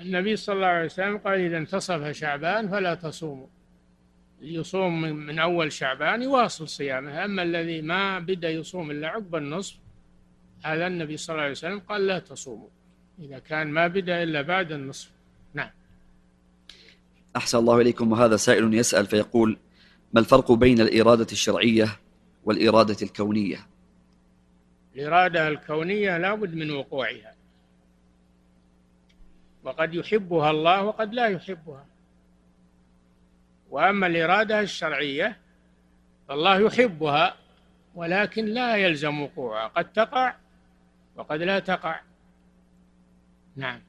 النبي 0.00 0.36
صلى 0.36 0.56
الله 0.56 0.66
عليه 0.66 0.84
وسلم 0.84 1.18
قال 1.18 1.40
إذا 1.40 1.58
انتصف 1.58 2.10
شعبان 2.10 2.68
فلا 2.68 2.94
تصوموا. 2.94 3.46
يصوم 4.40 5.00
من 5.00 5.38
أول 5.38 5.72
شعبان 5.72 6.22
يواصل 6.22 6.68
صيامه. 6.68 7.24
أما 7.24 7.42
الذي 7.42 7.82
ما 7.82 8.18
بدأ 8.18 8.50
يصوم 8.50 8.90
إلا 8.90 9.08
عقب 9.08 9.36
النصف 9.36 9.76
هذا 10.62 10.86
النبي 10.86 11.16
صلى 11.16 11.34
الله 11.34 11.42
عليه 11.42 11.52
وسلم 11.52 11.78
قال 11.78 12.06
لا 12.06 12.18
تصوموا 12.18 12.68
إذا 13.18 13.38
كان 13.38 13.66
ما 13.66 13.86
بدأ 13.86 14.22
إلا 14.22 14.42
بعد 14.42 14.72
النصف. 14.72 15.10
نعم. 15.54 15.70
أحسن 17.36 17.58
الله 17.58 17.80
إليكم 17.80 18.12
وهذا 18.12 18.36
سائل 18.36 18.74
يسأل 18.74 19.06
فيقول 19.06 19.58
ما 20.12 20.20
الفرق 20.20 20.52
بين 20.52 20.80
الإرادة 20.80 21.26
الشرعية 21.32 21.88
والإرادة 22.44 22.96
الكونية؟ 23.02 23.66
الإرادة 24.94 25.48
الكونية 25.48 26.18
لا 26.18 26.34
بد 26.34 26.54
من 26.54 26.70
وقوعها. 26.70 27.34
وقد 29.64 29.94
يحبها 29.94 30.50
الله 30.50 30.82
وقد 30.82 31.14
لا 31.14 31.26
يحبها. 31.26 31.86
وأما 33.70 34.06
الإرادة 34.06 34.60
الشرعية 34.60 35.36
فالله 36.28 36.60
يحبها 36.60 37.36
ولكن 37.94 38.44
لا 38.44 38.76
يلزم 38.76 39.20
وقوعها. 39.20 39.68
قد 39.68 39.92
تقع 39.92 40.34
وقد 41.18 41.42
لا 41.42 41.58
تقع. 41.58 42.00
نعم. 43.56 43.80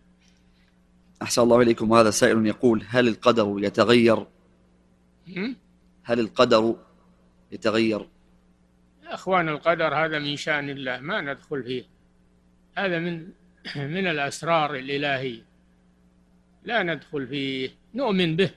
أحسن 1.22 1.42
الله 1.42 1.62
إليكم. 1.62 1.92
وهذا 1.92 2.10
سائل 2.10 2.46
يقول 2.46 2.84
هل 2.88 3.08
القدر 3.08 3.56
يتغير؟ 3.58 4.26
هل 6.04 6.20
القدر 6.20 6.76
يتغير؟ 7.52 8.08
أخوان 9.08 9.50
القدر 9.50 9.96
هذا 9.96 10.20
من 10.20 10.36
شأن 10.36 10.70
الله 10.70 11.00
ما 11.00 11.22
ندخل 11.22 11.64
فيه. 11.64 11.84
هذا 12.78 13.00
من 13.00 13.28
من 13.96 14.08
الأسرار 14.08 14.76
الإلهية. 14.76 15.46
لا 16.64 16.84
ندخل 16.84 17.28
فيه. 17.28 17.70
نؤمن 17.96 18.36
به. 18.36 18.50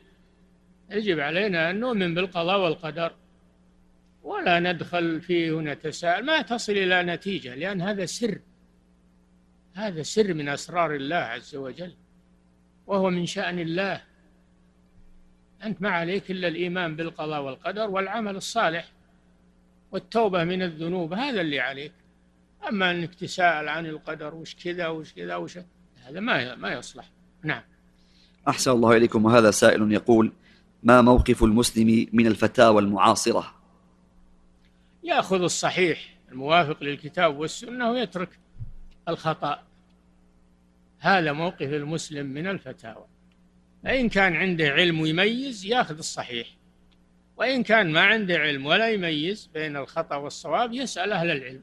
يجب 0.90 1.20
علينا 1.20 1.70
أن 1.70 1.80
نؤمن 1.80 2.14
بالقضاء 2.14 2.60
والقدر. 2.60 3.12
ولا 4.22 4.60
ندخل 4.60 5.20
فيه 5.20 5.52
ونتساءل. 5.52 6.24
ما 6.24 6.42
تصل 6.42 6.72
إلى 6.72 7.02
نتيجة 7.02 7.54
لأن 7.54 7.82
هذا 7.82 8.06
سر. 8.06 8.38
هذا 9.74 10.02
سر 10.02 10.34
من 10.34 10.48
أسرار 10.48 10.94
الله 10.94 11.16
عز 11.16 11.56
وجل 11.56 11.94
وهو 12.86 13.10
من 13.10 13.26
شأن 13.26 13.58
الله. 13.58 14.02
أنت 15.64 15.82
ما 15.82 15.90
عليك 15.90 16.30
إلا 16.30 16.48
الإيمان 16.48 16.96
بالقضاء 16.96 17.42
والقدر 17.42 17.90
والعمل 17.90 18.36
الصالح 18.36 18.88
والتوبة 19.92 20.44
من 20.44 20.62
الذنوب 20.62 21.12
هذا 21.12 21.40
اللي 21.40 21.60
عليك. 21.60 21.92
أما 22.68 22.90
أنك 22.90 23.14
تساءل 23.14 23.68
عن 23.68 23.86
القدر 23.86 24.34
وش 24.34 24.54
كذا 24.54 24.88
وش 24.88 25.12
كذا 25.12 25.36
وش 25.36 25.58
هذا 26.04 26.20
ما 26.20 26.54
ما 26.54 26.72
يصلح. 26.72 27.10
نعم. 27.42 27.62
أحسن 28.48 28.70
الله 28.70 28.96
إليكم. 28.96 29.24
وهذا 29.24 29.50
سائل 29.50 29.92
يقول 29.92 30.32
ما 30.82 31.00
موقف 31.00 31.42
المسلم 31.42 32.06
من 32.12 32.26
الفتاوى 32.26 32.82
المعاصرة؟ 32.82 33.54
يأخذ 35.02 35.42
الصحيح 35.42 36.18
الموافق 36.32 36.82
للكتاب 36.82 37.38
والسنة 37.38 37.90
ويترك 37.90 38.41
الخطأ. 39.08 39.62
هذا 40.98 41.32
موقف 41.32 41.62
المسلم 41.62 42.26
من 42.26 42.46
الفتاوى. 42.46 43.04
فإن 43.84 44.08
كان 44.08 44.36
عنده 44.36 44.68
علم 44.68 45.00
ويميز 45.00 45.66
يأخذ 45.66 45.98
الصحيح. 45.98 46.46
وإن 47.36 47.62
كان 47.62 47.92
ما 47.92 48.00
عنده 48.00 48.38
علم 48.38 48.66
ولا 48.66 48.90
يميز 48.90 49.50
بين 49.54 49.76
الخطأ 49.76 50.16
والصواب 50.16 50.72
يسأل 50.72 51.12
أهل 51.12 51.30
العلم. 51.30 51.62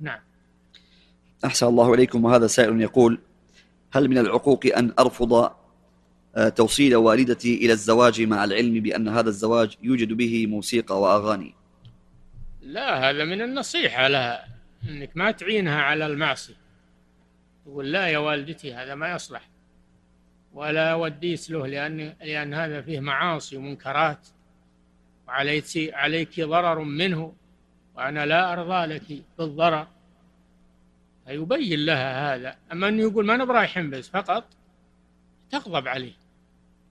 نعم. 0.00 0.20
أحسن 1.44 1.66
الله 1.66 1.94
إليكم. 1.94 2.24
وهذا 2.24 2.46
سائل 2.46 2.80
يقول 2.80 3.20
هل 3.92 4.08
من 4.08 4.18
العقوق 4.18 4.66
أن 4.76 4.92
أرفض 4.98 5.58
آه، 6.36 6.48
توصيل 6.48 6.96
والدتي 6.96 7.54
إلى 7.56 7.72
الزواج 7.72 8.22
مع 8.22 8.44
العلم 8.44 8.80
بأن 8.80 9.08
هذا 9.08 9.28
الزواج 9.28 9.74
يوجد 9.82 10.12
به 10.12 10.46
موسيقى 10.46 11.00
وأغاني؟ 11.00 11.54
لا 12.62 13.10
هذا 13.10 13.24
من 13.24 13.42
النصيحة 13.42 14.08
لها. 14.08 14.57
أنك 14.88 15.16
ما 15.16 15.30
تعينها 15.30 15.82
على 15.82 16.06
المعصية. 16.06 16.54
تقول 17.64 17.92
لا 17.92 18.08
يا 18.08 18.18
والدتي 18.18 18.74
هذا 18.74 18.94
ما 18.94 19.12
يصلح. 19.12 19.48
ولا 20.52 20.94
وديت 20.94 21.50
له 21.50 21.66
لأن 21.66 22.14
لأن 22.20 22.54
هذا 22.54 22.82
فيه 22.82 23.00
معاصي 23.00 23.56
ومنكرات. 23.56 24.28
وعليك 25.28 25.94
عليك 25.94 26.40
ضرر 26.40 26.78
منه 26.78 27.34
وأنا 27.94 28.26
لا 28.26 28.52
أرضى 28.52 28.94
لك 28.94 29.22
بالضرر. 29.38 29.86
فيبين 31.26 31.84
لها 31.84 32.34
هذا. 32.34 32.56
أما 32.72 32.88
أنه 32.88 33.02
يقول 33.02 33.26
ما 33.26 33.36
نبغى 33.36 33.56
رايحين 33.56 33.90
بس 33.90 34.08
فقط 34.08 34.44
تغضب 35.50 35.88
عليه. 35.88 36.12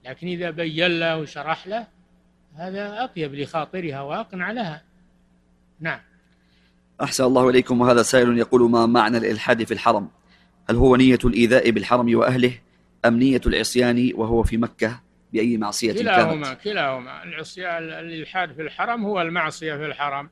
لكن 0.04 0.26
إذا 0.26 0.50
بين 0.50 1.00
له 1.00 1.18
وشرح 1.18 1.66
له 1.66 1.86
هذا 2.54 3.04
أطيب 3.04 3.34
لخاطرها 3.34 4.00
وأقنع 4.00 4.50
لها. 4.50 4.82
نعم. 5.80 6.07
أحسن 7.02 7.24
الله 7.24 7.48
إليكم 7.48 7.80
وهذا 7.80 8.02
سائل 8.02 8.38
يقول 8.38 8.70
ما 8.70 8.86
معنى 8.86 9.16
الإلحاد 9.16 9.64
في 9.64 9.74
الحرم؟ 9.74 10.08
هل 10.70 10.76
هو 10.76 10.96
نية 10.96 11.18
الإيذاء 11.24 11.70
بالحرم 11.70 12.14
وأهله 12.16 12.52
أم 13.04 13.18
نية 13.18 13.40
العصيان 13.46 14.12
وهو 14.14 14.42
في 14.42 14.56
مكة 14.56 15.00
بأي 15.32 15.56
معصية 15.56 15.92
كلاهما 15.92 16.46
كانت 16.46 16.60
كلاهما. 16.60 17.22
العصيان 17.22 17.82
الإلحاد 17.82 18.52
في 18.52 18.62
الحرم 18.62 19.04
هو 19.04 19.20
المعصية 19.20 19.76
في 19.76 19.86
الحرم 19.86 20.28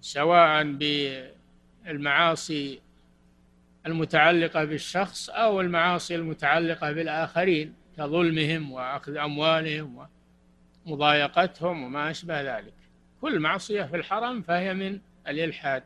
سواء 0.00 0.62
بالمعاصي 1.84 2.80
المتعلقة 3.86 4.64
بالشخص 4.64 5.30
أو 5.30 5.60
المعاصي 5.60 6.14
المتعلقة 6.14 6.92
بالآخرين 6.92 7.74
كظلمهم 7.98 8.72
وأخذ 8.72 9.16
أموالهم 9.16 10.06
ومضايقتهم 10.86 11.82
وما 11.82 12.10
أشبه 12.10 12.58
ذلك. 12.58 12.74
كل 13.20 13.40
معصية 13.40 13.82
في 13.82 13.96
الحرم 13.96 14.42
فهي 14.42 14.74
من 14.74 14.98
الإلحاد. 15.28 15.82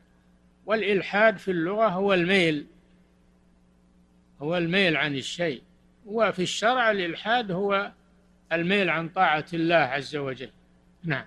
والإلحاد 0.66 1.36
في 1.36 1.50
اللغة 1.50 1.88
هو 1.88 2.14
الميل 2.14 2.66
هو 4.42 4.56
الميل 4.56 4.96
عن 4.96 5.14
الشيء. 5.14 5.62
وفي 6.06 6.42
الشرع 6.42 6.90
الإلحاد 6.90 7.50
هو 7.50 7.92
الميل 8.52 8.90
عن 8.90 9.08
طاعة 9.08 9.46
الله 9.52 9.76
عز 9.76 10.16
وجل. 10.16 10.50
نعم. 11.04 11.24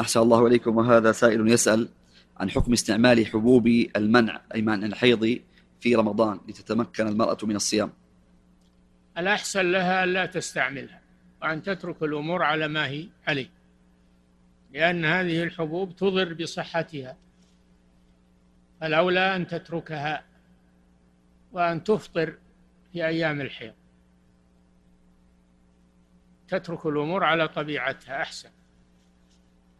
أحسن 0.00 0.20
الله 0.20 0.46
إليكم. 0.46 0.76
وهذا 0.76 1.12
سائل 1.12 1.48
يسأل 1.48 1.88
عن 2.36 2.50
حكم 2.50 2.72
استعمال 2.72 3.26
حبوب 3.26 3.66
المنع 3.96 4.40
أي 4.54 4.62
منع 4.62 4.86
الحيض 4.86 5.40
في 5.80 5.94
رمضان 5.94 6.40
لتتمكن 6.48 7.08
المرأة 7.08 7.38
من 7.42 7.56
الصيام. 7.56 7.92
الأحسن 9.18 9.72
لها 9.72 10.04
أن 10.04 10.12
لا 10.12 10.26
تستعملها 10.26 11.00
وأن 11.42 11.62
تترك 11.62 12.02
الأمور 12.02 12.42
على 12.42 12.68
ما 12.68 12.86
هي 12.86 13.08
عليه. 13.26 13.57
لأن 14.72 15.04
هذه 15.04 15.42
الحبوب 15.42 15.96
تضر 15.96 16.34
بصحتها. 16.34 17.16
فالأولى 18.80 19.36
أن 19.36 19.46
تتركها 19.46 20.24
وأن 21.52 21.84
تفطر 21.84 22.38
في 22.92 23.06
أيام 23.06 23.40
الحيض. 23.40 23.74
تترك 26.48 26.86
الأمور 26.86 27.24
على 27.24 27.48
طبيعتها 27.48 28.22
أحسن. 28.22 28.50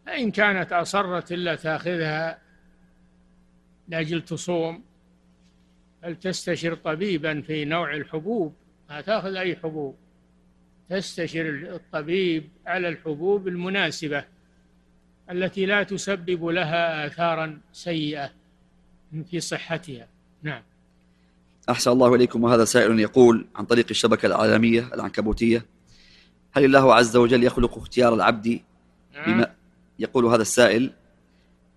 فإن 0.05 0.31
كانت 0.31 0.73
أصرت 0.73 1.31
إلا 1.31 1.55
تأخذها 1.55 2.41
لأجل 3.87 4.21
تصوم 4.21 4.83
فلتستشر 6.01 6.75
طبيبا 6.75 7.41
في 7.41 7.65
نوع 7.65 7.93
الحبوب 7.93 8.55
ما 8.89 9.01
تأخذ 9.01 9.35
أي 9.35 9.55
حبوب. 9.55 9.97
تستشر 10.89 11.75
الطبيب 11.75 12.49
على 12.65 12.89
الحبوب 12.89 13.47
المناسبة. 13.47 14.25
التي 15.31 15.65
لا 15.65 15.83
تسبب 15.83 16.45
لها 16.45 17.07
آثارا 17.07 17.59
سيئة 17.73 18.31
في 19.29 19.39
صحتها. 19.39 20.07
نعم. 20.43 20.63
أحسن 21.69 21.91
الله 21.91 22.15
إليكم. 22.15 22.43
وهذا 22.43 22.65
سائل 22.65 22.99
يقول 22.99 23.47
عن 23.55 23.65
طريق 23.65 23.85
الشبكة 23.91 24.25
العالمية 24.25 24.89
العنكبوتية 24.93 25.65
هل 26.51 26.65
الله 26.65 26.95
عز 26.95 27.17
وجل 27.17 27.43
يخلق 27.43 27.77
اختيار 27.77 28.13
العبد 28.13 28.61
بما 29.27 29.55
يقول 29.99 30.25
هذا 30.25 30.41
السائل 30.41 30.93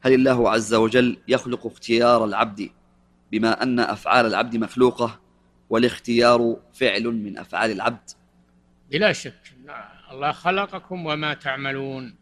هل 0.01 0.15
الله 0.15 0.51
عز 0.51 0.75
وجل 0.75 1.17
يخلق 1.29 1.67
اختيار 1.67 2.25
العبد 2.25 2.71
بما 3.33 3.63
أن 3.63 3.81
أفعال 3.81 4.27
العبد 4.27 4.57
مخلوقة 4.57 5.21
والاختيار 5.71 6.57
فعل 6.73 7.05
من 7.05 7.39
أفعال 7.39 7.71
العبد؟ 7.71 8.11
بلا 8.91 9.13
شك. 9.13 9.55
الله 10.11 10.33
خلقكم 10.33 11.07
وما 11.07 11.35
تعملون. 11.35 12.22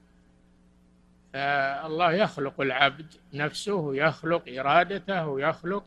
فالله 1.33 2.12
يخلق 2.12 2.61
العبد 2.61 3.07
نفسه 3.35 3.95
يخلق 3.95 4.43
إرادته 4.49 5.41
يخلق 5.41 5.85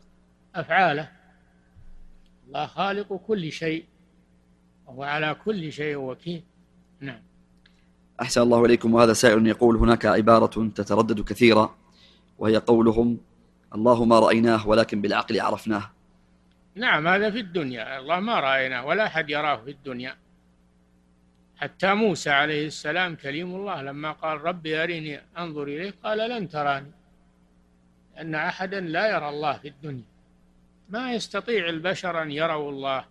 أفعاله. 0.54 1.10
الله 2.46 2.66
خالق 2.66 3.12
كل 3.12 3.52
شيء 3.52 3.84
وهو 4.86 5.02
على 5.02 5.36
كل 5.44 5.72
شيء 5.72 5.96
وكيل. 5.96 6.42
نعم. 7.00 7.22
أحسن 8.22 8.42
الله 8.42 8.64
إليكم 8.64 8.94
وهذا 8.94 9.12
سائل 9.12 9.46
يقول 9.46 9.76
هناك 9.76 10.06
عبارة 10.06 10.68
تتردد 10.68 11.20
كثيرا 11.20 11.74
وهي 12.38 12.56
قولهم 12.56 13.18
الله 13.74 14.04
ما 14.04 14.18
رأيناه 14.18 14.68
ولكن 14.68 15.00
بالعقل 15.00 15.40
عرفناه. 15.40 15.90
نعم 16.74 17.08
هذا 17.08 17.30
في 17.30 17.40
الدنيا 17.40 17.98
الله 17.98 18.20
ما 18.20 18.40
رأيناه 18.40 18.86
ولا 18.86 19.06
أحد 19.06 19.30
يراه 19.30 19.56
في 19.56 19.70
الدنيا. 19.70 20.16
حتى 21.56 21.94
موسى 21.94 22.30
عليه 22.30 22.66
السلام 22.66 23.14
كليم 23.16 23.54
الله 23.54 23.82
لما 23.82 24.12
قال 24.12 24.40
ربي 24.40 24.82
أرني 24.82 25.20
أنظر 25.38 25.62
إليك 25.62 25.94
قال 26.02 26.30
لن 26.30 26.48
تراني. 26.48 26.92
أن 28.18 28.34
أحدا 28.34 28.80
لا 28.80 29.06
يرى 29.14 29.28
الله 29.28 29.52
في 29.58 29.68
الدنيا. 29.68 30.04
ما 30.88 31.12
يستطيع 31.12 31.68
البشر 31.68 32.22
أن 32.22 32.30
يروا 32.30 32.70
الله 32.70 33.04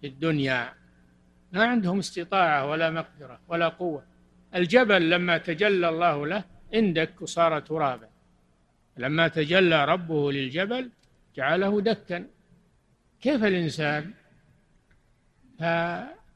في 0.00 0.06
الدنيا. 0.06 0.72
ما 1.52 1.64
عندهم 1.64 1.98
استطاعة 1.98 2.70
ولا 2.70 2.90
مقدرة 2.90 3.40
ولا 3.48 3.68
قوة. 3.68 4.04
الجبل 4.54 5.10
لما 5.10 5.38
تجلى 5.38 5.88
الله 5.88 6.26
له 6.26 6.44
اندك 6.74 7.22
وصار 7.22 7.60
ترابا. 7.60 8.08
لما 8.96 9.28
تجلى 9.28 9.84
ربه 9.84 10.32
للجبل 10.32 10.90
جعله 11.36 11.80
دكا. 11.80 12.26
كيف 13.20 13.44
الإنسان؟ 13.44 14.12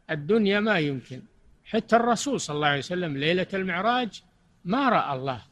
فالدنيا 0.08 0.60
ما 0.60 0.78
يمكن. 0.78 1.22
حتى 1.64 1.96
الرسول 1.96 2.40
صلى 2.40 2.56
الله 2.56 2.66
عليه 2.66 2.78
وسلم 2.78 3.16
ليلة 3.16 3.46
المعراج 3.54 4.22
ما 4.64 4.88
رأى 4.88 5.16
الله 5.16 5.42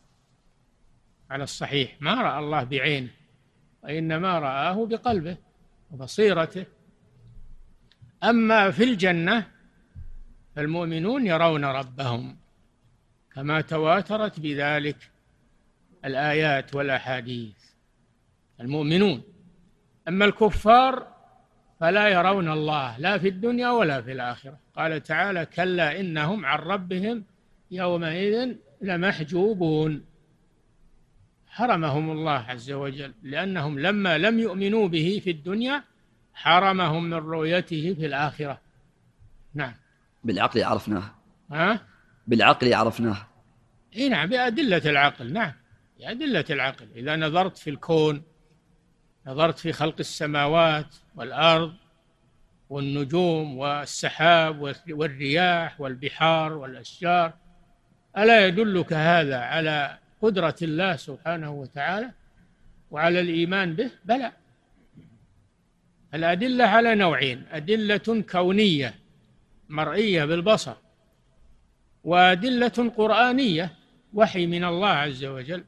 على 1.31 1.45
الصحيح 1.45 1.97
ما 2.01 2.15
رأى 2.15 2.39
الله 2.39 2.65
بعينه 2.65 3.11
وإنما 3.83 4.39
رآه 4.39 4.87
بقلبه 4.87 5.37
وبصيرته. 5.91 6.67
أما 8.25 8.71
في 8.71 8.85
الجنة 8.85 9.47
فالمؤمنون 10.57 11.27
يرون 11.27 11.65
ربهم 11.65 12.37
كما 13.35 13.61
تواترت 13.61 14.41
بذلك 14.41 15.11
الآيات 16.05 16.75
والأحاديث. 16.75 17.57
المؤمنون. 18.61 19.23
أما 20.09 20.25
الكفار 20.25 21.16
فلا 21.81 22.09
يرون 22.09 22.49
الله 22.49 22.99
لا 22.99 23.19
في 23.19 23.29
الدنيا 23.29 23.71
ولا 23.71 24.03
في 24.03 24.13
الآخرة. 24.13 24.59
قال 24.77 25.03
تعالى 25.03 25.47
كلا 25.47 26.01
إنهم 26.01 26.47
عن 26.47 26.59
ربهم 26.59 27.25
يومئذ 27.71 28.55
لمحجوبون. 28.81 30.05
حرمهم 31.49 32.11
الله 32.11 32.45
عز 32.49 32.73
وجل 32.73 33.13
لأنهم 33.23 33.79
لما 33.79 34.19
لم 34.19 34.39
يؤمنوا 34.39 34.89
به 34.89 35.21
في 35.25 35.31
الدنيا 35.31 35.85
حرمهم 36.35 37.05
من 37.05 37.15
رؤيته 37.15 37.95
في 37.99 38.07
الآخرة. 38.07 38.61
نعم. 39.55 39.75
بالعقل 40.25 40.65
عرفناه. 40.65 41.11
ها؟ 41.51 41.81
بالعقل 42.27 42.75
عرفناه. 42.75 43.17
إي 43.97 44.09
نعم 44.09 44.29
بأدلة 44.29 44.83
العقل. 44.91 45.33
نعم 45.33 45.53
بأدلة 45.99 46.45
العقل. 46.51 46.89
إذا 46.97 47.17
نظرت 47.17 47.59
في 47.59 47.71
الكون 47.71 48.23
نظرت 49.27 49.59
في 49.59 49.73
خلق 49.73 49.95
السماوات 50.01 50.95
والأرض 51.17 51.73
والنجوم 52.71 53.59
والسحاب 53.59 54.75
والرياح 54.89 55.81
والبحار 55.81 56.53
والأشجار. 56.53 57.33
ألا 58.19 58.47
يدلك 58.47 58.93
هذا 58.93 59.39
على 59.39 59.99
قدرة 60.23 60.57
الله 60.63 60.97
سبحانه 60.97 61.51
وتعالى 61.51 62.11
وعلى 62.91 63.21
الإيمان 63.21 63.75
به؟ 63.75 63.91
بلى. 64.05 64.33
الأدلة 66.15 66.65
على 66.65 66.95
نوعين 66.95 67.47
أدلة 67.51 68.25
كونية 68.31 68.95
مرئية 69.69 70.25
بالبصر 70.25 70.75
وأدلة 72.05 72.93
قرآنية 72.97 73.73
وحي 74.15 74.47
من 74.47 74.65
الله 74.65 74.89
عز 74.89 75.25
وجل. 75.25 75.65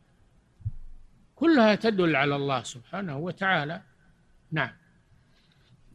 كلها 1.39 1.75
تدل 1.75 2.17
على 2.17 2.37
الله 2.37 2.63
سبحانه 2.63 3.19
وتعالى. 3.19 3.83
نعم. 4.53 4.71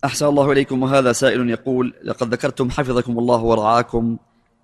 أحسن 0.06 0.26
الله 0.26 0.52
إليكم. 0.52 0.84
وهذا 0.84 1.12
سائل 1.12 1.50
يقول 1.50 1.94
لقد 2.04 2.34
ذكرتم 2.34 2.70
حفظكم 2.70 3.20
الله 3.20 3.42
ورعاكم 3.44 4.18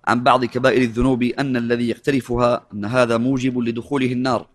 عن 0.04 0.24
بعض 0.24 0.44
كبائر 0.44 0.82
الذنوب 0.82 1.22
أن 1.22 1.56
الذي 1.56 1.88
يقترفها 1.88 2.66
أن 2.72 2.84
هذا 2.84 3.16
موجب 3.16 3.58
لدخوله 3.58 4.12
النار. 4.12 4.46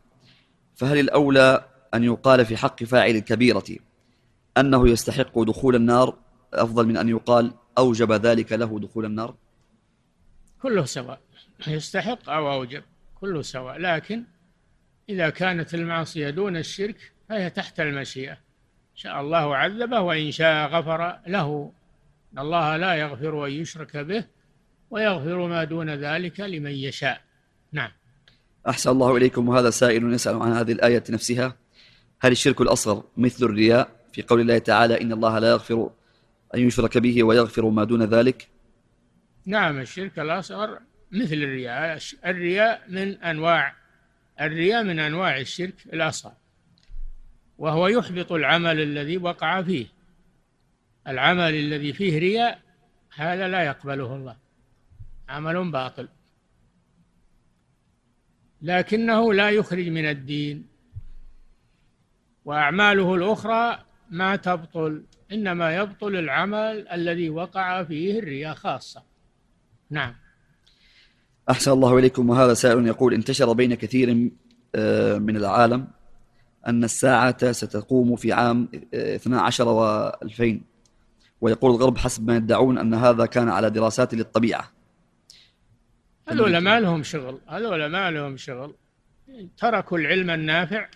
فهل 0.76 1.00
الأولى 1.00 1.66
أن 1.94 2.04
يقال 2.04 2.46
في 2.46 2.58
حق 2.58 2.84
فاعل 2.84 3.16
الكبيرة 3.16 3.70
أنه 4.58 4.90
يستحق 4.90 5.40
دخول 5.40 5.76
النار؟ 5.76 6.18
أفضل 6.54 6.88
من 6.88 6.98
أن 6.98 7.10
يقال 7.10 7.54
أوجب 7.78 8.12
ذلك 8.12 8.54
له 8.54 8.80
دخول 8.80 9.06
النار؟ 9.06 9.36
كله 10.62 10.86
سواء. 10.86 11.20
يستحق 11.68 12.30
أو 12.30 12.54
أوجب 12.54 12.84
كله 13.16 13.42
سواء. 13.42 13.78
لكن 13.78 14.24
إذا 15.10 15.30
كانت 15.30 15.74
المعصية 15.74 16.30
دون 16.30 16.58
الشرك 16.58 17.12
فهي 17.30 17.50
تحت 17.50 17.80
المشيئة. 17.80 18.32
إن 18.32 18.96
شاء 18.96 19.22
الله 19.22 19.56
عذبه 19.56 20.00
وإن 20.00 20.32
شاء 20.32 20.68
غفر 20.70 21.20
له. 21.28 21.72
إن 22.34 22.40
الله 22.40 22.78
لا 22.78 22.94
يغفر 22.94 23.46
أن 23.46 23.52
يشرك 23.52 23.98
به 23.98 24.26
ويغفر 24.90 25.48
ما 25.48 25.64
دون 25.64 25.90
ذلك 25.90 26.40
لمن 26.40 26.72
يشاء. 26.72 27.22
نعم. 27.72 27.92
أحسن 28.70 28.90
الله 28.90 29.18
إليكم. 29.18 29.50
وهذا 29.50 29.70
سائل 29.70 30.14
يسأل 30.14 30.42
عن 30.42 30.52
هذه 30.52 30.72
الآية 30.72 31.04
نفسها. 31.10 31.56
هل 32.20 32.32
الشرك 32.32 32.62
الأصغر 32.62 33.04
مثل 33.18 33.46
الرياء؟ 33.46 33.90
في 34.14 34.22
قول 34.22 34.42
الله 34.42 34.58
تعالى 34.58 35.02
إن 35.02 35.12
الله 35.12 35.40
لا 35.40 35.50
يغفر 35.50 35.90
أن 36.56 36.60
يشرك 36.60 36.98
به 36.98 37.24
ويغفر 37.24 37.70
ما 37.70 37.84
دون 37.84 38.04
ذلك. 38.04 38.48
نعم 39.46 39.80
الشرك 39.80 40.20
الأصغر 40.20 40.80
مثل 41.12 41.34
الرياء. 41.34 42.00
الرياء 42.26 42.82
من 42.90 43.24
أنواع 43.24 43.85
الرياء 44.42 44.84
من 44.84 45.00
أنواع 45.00 45.38
الشرك 45.38 45.86
الأصغر 45.94 46.34
وهو 47.58 47.88
يحبط 47.88 48.32
العمل 48.32 48.82
الذي 48.82 49.18
وقع 49.18 49.62
فيه. 49.62 49.88
العمل 51.08 51.56
الذي 51.56 51.94
فيه 51.94 52.20
رياء 52.20 52.62
هذا 53.16 53.48
لا 53.48 53.64
يقبله 53.64 54.16
الله. 54.16 54.38
عمل 55.30 55.72
باطل. 55.72 56.08
لكنه 58.62 59.34
لا 59.34 59.50
يخرج 59.50 59.88
من 59.88 60.06
الدين. 60.06 60.68
وأعماله 62.46 63.16
الأخرى 63.16 63.86
ما 64.10 64.36
تبطل 64.36 65.04
إنما 65.32 65.76
يبطل 65.76 66.16
العمل 66.16 66.88
الذي 66.88 67.30
وقع 67.30 67.84
فيه 67.84 68.20
الرياء 68.20 68.56
خاصة. 68.56 69.04
نعم. 69.90 70.16
أحسن 71.50 71.72
الله 71.72 71.98
إليكم. 71.98 72.30
وهذا 72.30 72.54
سائل 72.54 72.88
يقول 72.88 73.14
انتشر 73.14 73.54
بين 73.54 73.74
كثير 73.74 74.32
آه، 74.76 75.18
من 75.18 75.38
العالم 75.38 75.88
أن 76.68 76.84
الساعة 76.84 77.52
ستقوم 77.52 78.16
في 78.16 78.34
عام 78.34 78.70
12 78.94 79.66
و2000 79.66 80.58
ويقول 81.42 81.72
الغرب 81.72 81.98
حسب 81.98 82.28
ما 82.28 82.36
يدعون 82.36 82.78
أن 82.78 82.94
هذا 82.94 83.26
كان 83.26 83.50
على 83.50 83.70
دراسات 83.70 84.14
للطبيعة. 84.14 84.72
هذول 86.28 86.58
ما 86.58 86.80
لهم 86.80 87.04
شغل. 87.04 87.40
هذول 87.48 87.86
ما 87.86 88.12
لهم 88.12 88.38
شغل. 88.38 88.76
تركوا 89.58 89.98
العلم 89.98 90.30
النافع 90.30 90.88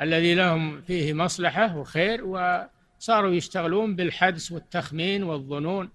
الذي 0.00 0.34
لهم 0.34 0.80
فيه 0.80 1.12
مصلحة 1.12 1.76
وخير 1.76 2.24
وصاروا 2.24 3.32
يشتغلون 3.32 3.96
بالحدس 3.96 4.52
والتخمين 4.52 5.22
والظنون. 5.22 5.88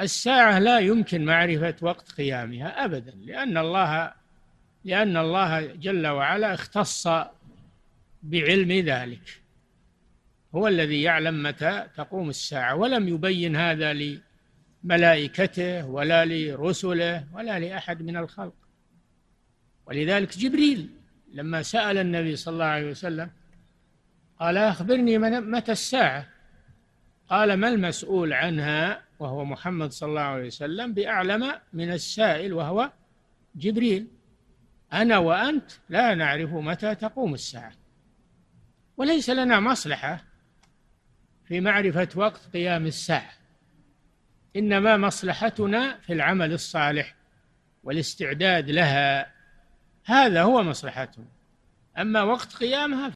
الساعة 0.00 0.58
لا 0.58 0.78
يمكن 0.78 1.24
معرفة 1.24 1.76
وقت 1.80 2.12
قيامها 2.12 2.84
أبدا 2.84 3.10
لأن 3.10 3.58
الله 3.58 4.12
لأن 4.84 5.16
الله 5.16 5.66
جل 5.66 6.06
وعلا 6.06 6.54
اختص 6.54 7.08
بعلم 8.22 8.72
ذلك. 8.72 9.40
هو 10.54 10.68
الذي 10.68 11.02
يعلم 11.02 11.42
متى 11.42 11.86
تقوم 11.96 12.28
الساعة 12.28 12.76
ولم 12.76 13.08
يبين 13.08 13.56
هذا 13.56 14.20
لملائكته 14.84 15.86
ولا 15.86 16.24
لرسله 16.24 17.26
ولا 17.32 17.58
لأحد 17.58 18.02
من 18.02 18.16
الخلق. 18.16 18.54
ولذلك 19.86 20.38
جبريل 20.38 20.90
لما 21.32 21.62
سأل 21.62 21.98
النبي 21.98 22.36
صلى 22.36 22.52
الله 22.52 22.64
عليه 22.64 22.90
وسلم 22.90 23.30
قال 24.40 24.56
أخبرني 24.56 25.18
متى 25.18 25.72
الساعة؟ 25.72 26.26
قال 27.28 27.54
ما 27.54 27.68
المسؤول 27.68 28.32
عنها؟ 28.32 29.09
وهو 29.20 29.44
محمد 29.44 29.92
صلى 29.92 30.08
الله 30.08 30.20
عليه 30.20 30.46
وسلم 30.46 30.94
بأعلم 30.94 31.54
من 31.72 31.92
السائل 31.92 32.52
وهو 32.52 32.92
جبريل. 33.54 34.06
أنا 34.92 35.18
وأنت 35.18 35.70
لا 35.88 36.14
نعرف 36.14 36.50
متى 36.50 36.94
تقوم 36.94 37.34
الساعة. 37.34 37.72
وليس 38.96 39.30
لنا 39.30 39.60
مصلحة 39.60 40.24
في 41.44 41.60
معرفة 41.60 42.08
وقت 42.16 42.40
قيام 42.52 42.86
الساعة. 42.86 43.32
إنما 44.56 44.96
مصلحتنا 44.96 45.98
في 45.98 46.12
العمل 46.12 46.52
الصالح 46.52 47.14
والاستعداد 47.84 48.70
لها. 48.70 49.32
هذا 50.04 50.42
هو 50.42 50.62
مصلحتهم 50.62 51.28
أما 51.98 52.22
وقت 52.22 52.56
قيامها 52.56 53.12